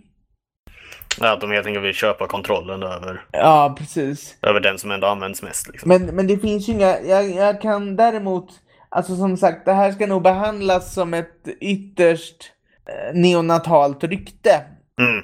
Ja, 1.19 1.33
Att 1.33 1.41
de 1.41 1.51
helt 1.51 1.67
enkelt 1.67 1.85
vill 1.85 1.93
köpa 1.93 2.27
kontrollen 2.27 2.83
över, 2.83 3.25
Ja, 3.31 3.75
precis. 3.77 4.35
över 4.41 4.59
den 4.59 4.77
som 4.79 4.91
ändå 4.91 5.07
används 5.07 5.41
mest. 5.43 5.67
Liksom. 5.67 5.89
Men, 5.89 6.05
men 6.05 6.27
det 6.27 6.37
finns 6.37 6.69
ju 6.69 6.73
inga, 6.73 6.99
jag, 7.01 7.29
jag 7.29 7.61
kan 7.61 7.95
däremot, 7.95 8.49
alltså 8.89 9.15
som 9.15 9.37
sagt, 9.37 9.65
det 9.65 9.73
här 9.73 9.91
ska 9.91 10.07
nog 10.07 10.21
behandlas 10.21 10.93
som 10.93 11.13
ett 11.13 11.47
ytterst 11.61 12.51
eh, 12.85 13.13
neonatalt 13.19 14.03
rykte. 14.03 14.65
Mm. 15.01 15.23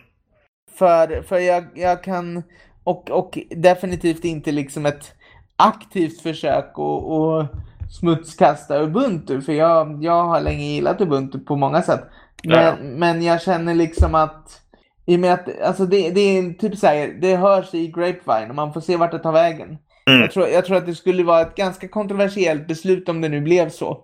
För, 0.77 1.21
för 1.21 1.39
jag, 1.39 1.65
jag 1.75 2.03
kan, 2.03 2.43
och, 2.83 3.09
och 3.11 3.37
definitivt 3.49 4.25
inte 4.25 4.51
liksom 4.51 4.85
ett 4.85 5.13
aktivt 5.57 6.21
försök 6.21 6.65
att 6.65 7.09
att 7.09 7.51
smutskasta 7.99 8.81
Ubuntu. 8.81 9.41
För 9.41 9.53
jag, 9.53 10.03
jag 10.03 10.23
har 10.23 10.41
länge 10.41 10.65
gillat 10.65 11.01
Ubuntu 11.01 11.39
på 11.39 11.55
många 11.55 11.81
sätt. 11.81 12.03
Men, 12.43 12.63
Ja. 12.65 12.75
men 12.81 13.21
jag 13.23 13.41
känner 13.41 13.75
liksom 13.75 14.15
att, 14.15 14.61
i 15.05 15.15
och 15.15 15.19
med 15.19 15.33
att, 15.33 15.61
alltså 15.61 15.85
det, 15.85 16.09
det 16.09 16.21
är 16.21 16.53
typ 16.53 16.77
så 16.77 16.87
här, 16.87 17.07
det 17.21 17.35
hörs 17.35 17.73
i 17.73 17.87
Grapevine 17.87 18.49
och 18.49 18.55
man 18.55 18.73
får 18.73 18.81
se 18.81 18.97
vart 18.97 19.11
det 19.11 19.19
tar 19.19 19.31
vägen. 19.31 19.77
Mm. 20.09 20.21
Jag, 20.21 20.31
tror, 20.31 20.47
jag 20.47 20.65
tror 20.65 20.77
att 20.77 20.85
det 20.85 20.95
skulle 20.95 21.23
vara 21.23 21.41
ett 21.41 21.55
ganska 21.55 21.87
kontroversiellt 21.87 22.67
beslut 22.67 23.09
om 23.09 23.21
det 23.21 23.29
nu 23.29 23.41
blev 23.41 23.69
så. 23.69 23.99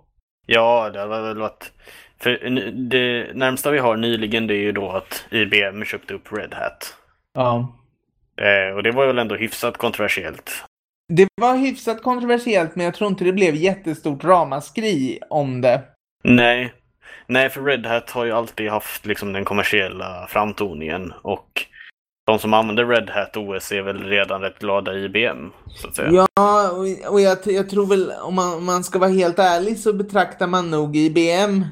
Ja, 0.46 0.90
det 0.90 1.00
har 1.00 1.08
väl 1.08 1.40
varit... 1.40 1.72
För 2.20 2.30
det 2.90 3.34
närmsta 3.34 3.72
vi 3.72 3.80
har 3.80 3.98
nyligen 3.98 4.48
det 4.48 4.54
är 4.54 4.62
ju 4.62 4.72
då 4.72 4.90
att 4.92 5.26
IBM 5.32 5.84
köpte 5.84 6.14
upp 6.14 6.34
Red 6.34 6.54
Hat. 6.54 6.94
Ja. 7.34 7.78
Eh, 8.38 8.76
och 8.76 8.84
det 8.84 8.92
var 8.92 9.08
väl 9.08 9.20
ändå 9.20 9.36
hyfsat 9.36 9.78
kontroversiellt. 9.78 10.52
Det 11.16 11.28
var 11.42 11.56
hyfsat 11.56 12.04
kontroversiellt 12.04 12.76
men 12.76 12.86
jag 12.86 12.94
tror 12.94 13.10
inte 13.10 13.24
det 13.24 13.34
blev 13.34 13.56
jättestort 13.56 14.24
ramaskri 14.24 15.20
om 15.30 15.62
det. 15.62 15.84
Nej. 16.24 16.74
Nej, 17.28 17.50
för 17.50 17.62
Red 17.62 17.86
Hat 17.86 18.10
har 18.10 18.26
ju 18.26 18.32
alltid 18.32 18.70
haft 18.70 19.06
liksom 19.06 19.34
den 19.34 19.46
kommersiella 19.46 20.28
framtoningen 20.30 21.14
och 21.22 21.66
de 22.26 22.40
som 22.40 22.54
använder 22.54 22.86
Red 22.86 23.10
Hat 23.10 23.38
OS 23.38 23.72
är 23.72 23.82
väl 23.82 24.04
redan 24.04 24.42
rätt 24.42 24.60
glada 24.60 24.94
i 24.94 25.04
IBM, 25.04 25.52
så 25.68 25.88
att 25.88 25.96
säga. 25.96 26.28
Ja, 26.36 26.72
och, 26.72 27.14
och 27.14 27.22
jag, 27.22 27.38
jag 27.46 27.70
tror 27.70 27.88
väl 27.88 28.12
om 28.22 28.36
man, 28.36 28.54
om 28.54 28.66
man 28.66 28.84
ska 28.84 29.00
vara 29.00 29.10
helt 29.10 29.40
ärlig 29.40 29.80
så 29.80 29.94
betraktar 29.94 30.48
man 30.48 30.72
nog 30.72 30.96
IBM 30.96 31.66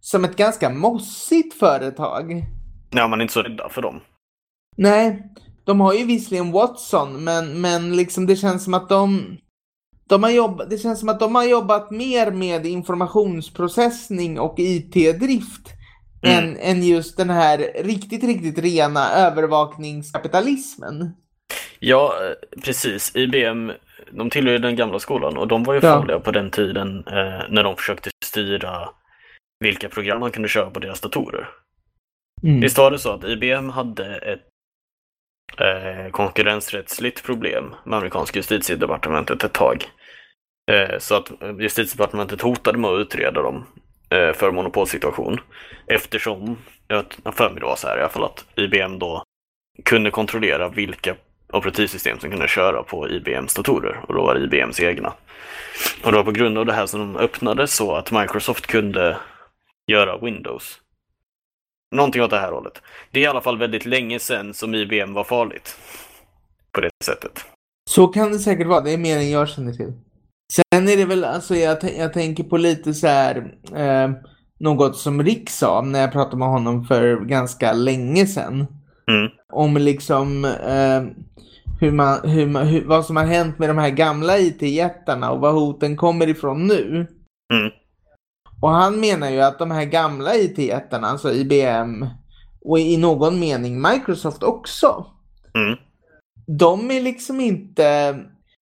som 0.00 0.24
ett 0.24 0.36
ganska 0.36 0.70
mossigt 0.70 1.58
företag. 1.58 2.42
Ja, 2.90 3.08
man 3.08 3.20
är 3.20 3.22
inte 3.22 3.34
så 3.34 3.42
rädda 3.42 3.68
för 3.68 3.82
dem. 3.82 4.00
Nej, 4.76 5.22
de 5.66 5.80
har 5.80 5.94
ju 5.94 6.04
visserligen 6.04 6.52
Watson, 6.52 7.24
men, 7.24 7.60
men 7.60 7.96
liksom 7.96 8.26
det 8.26 8.36
känns 8.36 8.64
som 8.64 8.74
att 8.74 8.88
de, 8.88 9.36
de 10.08 10.22
har 10.22 10.30
jobbat, 10.30 10.70
det 10.70 10.78
känns 10.78 11.00
som 11.00 11.08
att 11.08 11.20
de 11.20 11.34
har 11.34 11.44
jobbat 11.44 11.90
mer 11.90 12.30
med 12.30 12.66
informationsprocessning 12.66 14.40
och 14.40 14.54
IT-drift 14.58 15.72
Mm. 16.22 16.38
än, 16.38 16.56
än 16.56 16.82
just 16.82 17.16
den 17.16 17.30
här 17.30 17.58
riktigt, 17.84 18.24
riktigt 18.24 18.58
rena 18.58 19.10
övervakningskapitalismen. 19.10 21.10
Ja, 21.78 22.12
eh, 22.20 22.32
precis. 22.64 23.16
IBM, 23.16 23.72
de 24.12 24.30
tillhör 24.30 24.58
den 24.58 24.76
gamla 24.76 24.98
skolan 24.98 25.36
och 25.36 25.48
de 25.48 25.64
var 25.64 25.74
ju 25.74 25.80
Ja. 25.82 25.98
farliga 25.98 26.20
på 26.20 26.30
den 26.30 26.50
tiden 26.50 26.98
eh, 27.06 27.42
när 27.50 27.64
de 27.64 27.76
försökte 27.76 28.10
styra 28.24 28.88
vilka 29.60 29.88
program 29.88 30.20
man 30.20 30.30
kunde 30.30 30.48
köra 30.48 30.70
på 30.70 30.80
deras 30.80 31.00
datorer. 31.00 31.48
Mm. 32.42 32.60
Visst 32.60 32.78
var 32.78 32.90
det 32.90 32.98
så 32.98 33.10
att 33.10 33.24
IBM 33.24 33.70
hade 33.70 34.16
ett 34.16 34.40
eh, 35.58 36.10
konkurrensrättsligt 36.10 37.24
problem 37.24 37.74
med 37.84 37.96
amerikanska 37.96 38.38
justitiedepartementet 38.38 39.44
ett 39.44 39.52
tag. 39.52 39.84
Eh, 40.70 40.98
så 40.98 41.14
att 41.14 41.32
justitiedepartementet 41.58 42.40
hotade 42.40 42.78
med 42.78 42.90
att 42.90 43.00
utreda 43.00 43.42
dem 43.42 43.66
eh, 44.10 44.32
för 44.32 44.52
monopolsituation. 44.52 45.40
Eftersom, 45.86 46.58
jag 46.88 47.04
har 47.24 47.32
för 47.32 47.50
mig 47.50 47.60
det 47.60 47.66
var 47.66 47.76
så 47.76 47.88
här 47.88 47.96
i 47.98 48.00
alla 48.00 48.08
fall, 48.08 48.24
att 48.24 48.44
IBM 48.56 48.98
då 48.98 49.22
kunde 49.84 50.10
kontrollera 50.10 50.68
vilka 50.68 51.14
operativsystem 51.52 52.18
som 52.18 52.30
kunde 52.30 52.48
köra 52.48 52.82
på 52.82 53.08
IBMs 53.08 53.54
datorer 53.54 54.00
och 54.08 54.14
då 54.14 54.22
var 54.22 54.34
det 54.34 54.44
IBMs 54.44 54.80
egna. 54.80 55.12
Och 56.02 56.10
det 56.12 56.16
var 56.16 56.24
på 56.24 56.30
grund 56.30 56.58
av 56.58 56.66
det 56.66 56.72
här 56.72 56.86
som 56.86 57.00
de 57.00 57.16
öppnade 57.16 57.66
så 57.66 57.94
att 57.94 58.12
Microsoft 58.12 58.66
kunde 58.66 59.16
göra 59.86 60.18
Windows. 60.18 60.80
Någonting 61.94 62.22
åt 62.22 62.30
det 62.30 62.38
här 62.38 62.52
hållet. 62.52 62.82
Det 63.10 63.20
är 63.20 63.24
i 63.24 63.26
alla 63.26 63.40
fall 63.40 63.58
väldigt 63.58 63.86
länge 63.86 64.18
sedan 64.18 64.54
som 64.54 64.74
IBM 64.74 65.12
var 65.12 65.24
farligt. 65.24 65.76
På 66.72 66.80
det 66.80 66.90
sättet. 67.04 67.44
Så 67.90 68.06
kan 68.06 68.32
det 68.32 68.38
säkert 68.38 68.66
vara. 68.66 68.80
Det 68.80 68.92
är 68.92 68.98
mer 68.98 69.16
än 69.16 69.30
jag 69.30 69.48
känner 69.48 69.72
till. 69.72 69.92
Sen 70.52 70.88
är 70.88 70.96
det 70.96 71.04
väl, 71.04 71.24
alltså 71.24 71.54
jag, 71.56 71.78
jag 71.98 72.12
tänker 72.12 72.44
på 72.44 72.56
lite 72.56 72.94
så 72.94 73.06
här, 73.06 73.36
eh, 73.76 74.10
något 74.60 74.96
som 74.96 75.22
Rick 75.22 75.50
sa 75.50 75.82
när 75.82 76.00
jag 76.00 76.12
pratade 76.12 76.36
med 76.36 76.48
honom 76.48 76.84
för 76.84 77.16
ganska 77.16 77.72
länge 77.72 78.26
sedan. 78.26 78.66
Mm. 79.10 79.30
Om 79.52 79.76
liksom 79.76 80.44
eh, 80.44 81.02
hur 81.80 81.92
man, 81.92 82.28
hur 82.28 82.46
man, 82.46 82.66
hur, 82.66 82.84
vad 82.84 83.06
som 83.06 83.16
har 83.16 83.24
hänt 83.24 83.58
med 83.58 83.68
de 83.70 83.78
här 83.78 83.90
gamla 83.90 84.38
IT-jättarna 84.38 85.30
och 85.30 85.40
var 85.40 85.52
hoten 85.52 85.96
kommer 85.96 86.28
ifrån 86.28 86.66
nu. 86.66 87.06
Mm. 87.54 87.70
Och 88.60 88.70
han 88.70 89.00
menar 89.00 89.30
ju 89.30 89.40
att 89.40 89.58
de 89.58 89.70
här 89.70 89.84
gamla 89.84 90.34
IT-jättarna, 90.36 91.06
alltså 91.06 91.32
IBM 91.32 92.06
och 92.64 92.78
i 92.78 92.96
någon 92.96 93.40
mening 93.40 93.82
Microsoft 93.82 94.42
också. 94.42 95.06
Mm. 95.54 95.78
De 96.46 96.90
är 96.90 97.00
liksom 97.00 97.40
inte, 97.40 98.16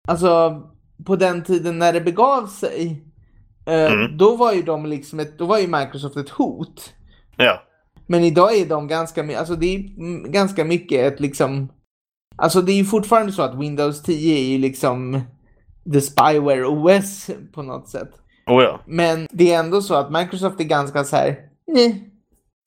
alltså 0.09 0.63
på 1.07 1.17
den 1.17 1.43
tiden 1.45 1.79
när 1.79 1.93
det 1.93 2.01
begav 2.01 2.47
sig, 2.47 3.03
eh, 3.67 3.93
Mm. 3.93 4.17
då 4.17 4.37
var 4.37 4.53
ju 4.53 4.63
de 4.63 4.87
liksom 4.87 5.21
ett, 5.21 5.39
då 5.39 5.47
var 5.47 5.59
ju 5.59 5.67
Microsoft 5.67 6.17
ett 6.17 6.29
hot. 6.31 6.93
Ja. 7.37 7.63
Men 8.07 8.25
idag 8.25 8.57
är 8.57 8.67
de 8.67 8.89
ganska, 8.89 9.39
alltså 9.39 9.57
det 9.57 9.67
är 9.77 9.79
ganska 10.29 10.65
mycket 10.65 11.13
ett 11.13 11.21
liksom, 11.21 11.69
alltså 12.37 12.63
det 12.63 12.73
är 12.73 12.77
ju 12.77 12.85
fortfarande 12.85 13.33
så 13.33 13.43
att 13.43 13.59
Windows 13.59 14.03
10 14.03 14.39
är 14.39 14.53
ju 14.53 14.59
liksom 14.59 15.21
the 15.93 16.01
spyware 16.01 16.67
OS 16.67 17.31
på 17.53 17.63
något 17.63 17.89
sätt. 17.89 18.11
Oh 18.47 18.63
ja. 18.63 18.81
Men 18.87 19.29
det 19.31 19.55
är 19.55 19.59
ändå 19.59 19.83
så 19.83 19.95
att 19.95 20.11
Microsoft 20.11 20.61
är 20.61 20.65
ganska 20.65 21.05
så 21.05 21.17
här, 21.17 21.37
nej. 21.67 22.11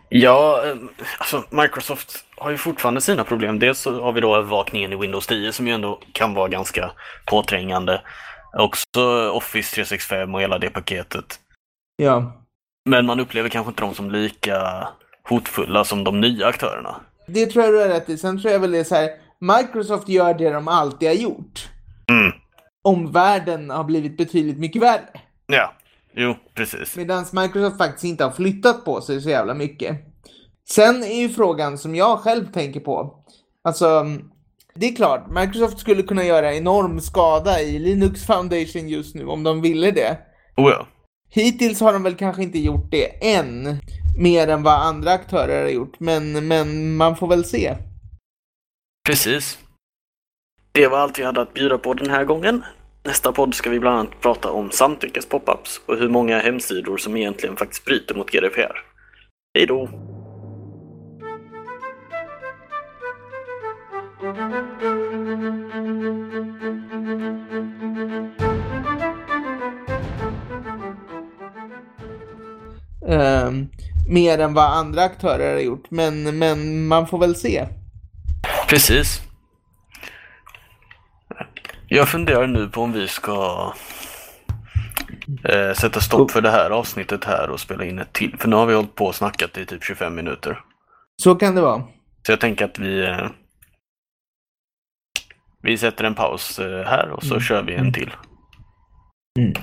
Ja, 0.10 0.63
eh, 0.66 0.76
alltså 1.20 1.44
Microsoft 1.50 2.26
har 2.38 2.52
ju 2.52 2.58
fortfarande 2.58 3.02
sina 3.02 3.24
problem. 3.24 3.60
Dels 3.60 3.80
så 3.80 4.02
har 4.02 4.12
vi 4.12 4.22
då 4.22 4.36
övervakningen 4.36 4.94
i 4.94 4.96
Windows 4.96 5.28
10 5.28 5.52
som 5.52 5.68
ju 5.68 5.74
ändå 5.74 6.00
kan 6.12 6.34
vara 6.34 6.48
ganska 6.48 6.92
påträngande. 7.26 8.02
Också 8.58 9.30
Office 9.34 9.76
365 9.76 10.36
och 10.36 10.42
hela 10.42 10.60
det 10.60 10.70
paketet. 10.70 11.40
Ja. 11.98 12.44
Men 12.90 13.06
man 13.06 13.20
upplever 13.20 13.50
kanske 13.50 13.70
inte 13.70 13.84
dem 13.84 13.94
som 13.94 14.12
lika 14.12 14.88
hotfulla 15.24 15.84
som 15.84 16.04
de 16.04 16.22
nya 16.22 16.48
aktörerna. 16.48 16.96
Det 17.28 17.46
tror 17.46 17.66
jag 17.66 17.74
du 17.74 17.80
har 17.80 17.88
rätt 17.88 18.10
i. 18.10 18.18
Sen 18.18 18.42
tror 18.42 18.54
jag 18.54 18.60
väl 18.60 18.72
det 18.72 18.80
är 18.80 18.84
så 18.84 18.96
här, 18.96 19.10
Microsoft 19.40 20.10
gör 20.10 20.34
det 20.34 20.50
de 20.50 20.68
alltid 20.68 21.10
har 21.10 21.16
gjort. 21.16 21.70
Mm. 22.10 22.32
Omvärlden 22.84 23.70
har 23.70 23.84
blivit 23.84 24.18
betydligt 24.18 24.58
mycket 24.58 24.82
värre. 24.82 25.10
Ja, 25.48 25.74
jo, 26.14 26.36
precis. 26.54 26.96
Medan 26.96 27.26
Microsoft 27.34 27.78
faktiskt 27.78 28.04
inte 28.04 28.24
har 28.24 28.32
flyttat 28.32 28.86
på 28.86 29.02
sig 29.02 29.22
så 29.22 29.30
jävla 29.30 29.54
mycket. 29.54 29.98
Sen 30.70 31.04
är 31.04 31.22
ju 31.22 31.30
frågan 31.30 31.78
som 31.78 31.96
jag 31.96 32.20
själv 32.20 32.52
tänker 32.52 32.80
på. 32.80 33.24
Alltså, 33.64 34.06
det 34.76 34.86
är 34.86 34.96
klart, 34.96 35.30
Microsoft 35.30 35.80
skulle 35.80 36.04
kunna 36.04 36.24
göra 36.24 36.56
enorm 36.56 37.00
skada 37.00 37.62
i 37.62 37.80
Linux 37.80 38.26
Foundation 38.26 38.90
just 38.90 39.16
nu 39.16 39.26
om 39.26 39.44
de 39.44 39.62
ville 39.62 39.92
det. 39.92 40.18
Oh 40.58 40.72
ja. 40.72 40.88
Hittills 41.30 41.80
har 41.80 41.94
de 41.94 42.04
väl 42.04 42.16
kanske 42.16 42.44
inte 42.44 42.60
gjort 42.60 42.92
det 42.92 43.36
än, 43.36 43.80
mer 44.18 44.48
än 44.48 44.64
vad 44.64 44.74
andra 44.74 45.12
aktörer 45.12 45.62
har 45.62 45.70
gjort, 45.70 46.00
men, 46.00 46.48
men 46.48 46.96
man 46.96 47.16
får 47.16 47.28
väl 47.28 47.46
se. 47.46 47.78
Precis. 49.06 49.60
Det 50.72 50.88
var 50.88 50.98
allt 50.98 51.20
vi 51.20 51.24
hade 51.24 51.42
att 51.42 51.54
bjuda 51.54 51.78
på 51.78 51.94
den 51.94 52.10
här 52.10 52.26
gången. 52.26 52.64
Nästa 53.04 53.32
podd 53.32 53.54
ska 53.54 53.70
vi 53.70 53.80
bland 53.80 54.00
annat 54.00 54.22
prata 54.22 54.52
om 54.52 54.72
samtyckes 54.72 55.30
pop-ups 55.30 55.82
och 55.86 55.98
hur 55.98 56.10
många 56.10 56.40
hemsidor 56.40 56.98
som 56.98 57.18
egentligen 57.18 57.56
faktiskt 57.56 57.86
bryter 57.86 58.16
mot 58.16 58.32
GDPR. 58.32 58.84
Hej 59.54 59.66
då! 59.66 59.90
Ehm, 73.08 73.68
mer 74.10 74.40
än 74.40 74.54
vad 74.54 74.66
andra 74.66 75.04
aktörer 75.04 75.54
har 75.54 75.62
gjort, 75.62 75.92
men, 75.92 76.38
men 76.38 76.88
man 76.88 77.08
får 77.08 77.20
väl 77.20 77.36
se. 77.36 77.68
Precis. 78.70 79.27
Jag 81.89 82.10
funderar 82.10 82.47
nu 82.47 82.69
på 82.69 82.82
om 82.82 82.91
vi 82.91 83.08
ska 83.08 83.73
eh, 85.43 85.73
sätta 85.73 86.00
stopp 86.00 86.32
för 86.32 86.41
det 86.41 86.50
här 86.50 86.69
avsnittet 86.69 87.23
här 87.23 87.50
och 87.50 87.60
spela 87.60 87.86
in 87.86 88.00
ett 88.00 88.13
till. 88.13 88.36
För 88.38 88.47
nu 88.47 88.56
har 88.56 88.65
vi 88.65 88.73
hållit 88.73 88.95
på 88.95 89.06
och 89.06 89.15
snackat 89.15 89.58
i 89.58 89.65
typ 89.65 89.84
25 89.84 90.15
minuter. 90.15 90.60
Så 91.21 91.36
kan 91.36 91.56
det 91.56 91.62
vara. 91.62 91.84
Så 92.26 92.32
jag 92.32 92.39
tänker 92.39 92.65
att 92.65 92.80
vi 92.80 93.06
eh, 93.06 93.28
vi 95.62 95.78
sätter 95.78 96.04
en 96.04 96.15
paus 96.15 96.60
eh, 96.60 96.86
här 96.86 97.10
och 97.10 97.23
så 97.23 97.39
kör 97.39 97.63
vi 97.63 97.73
en 97.73 97.93
till. 97.93 98.12
Mm. 99.39 99.54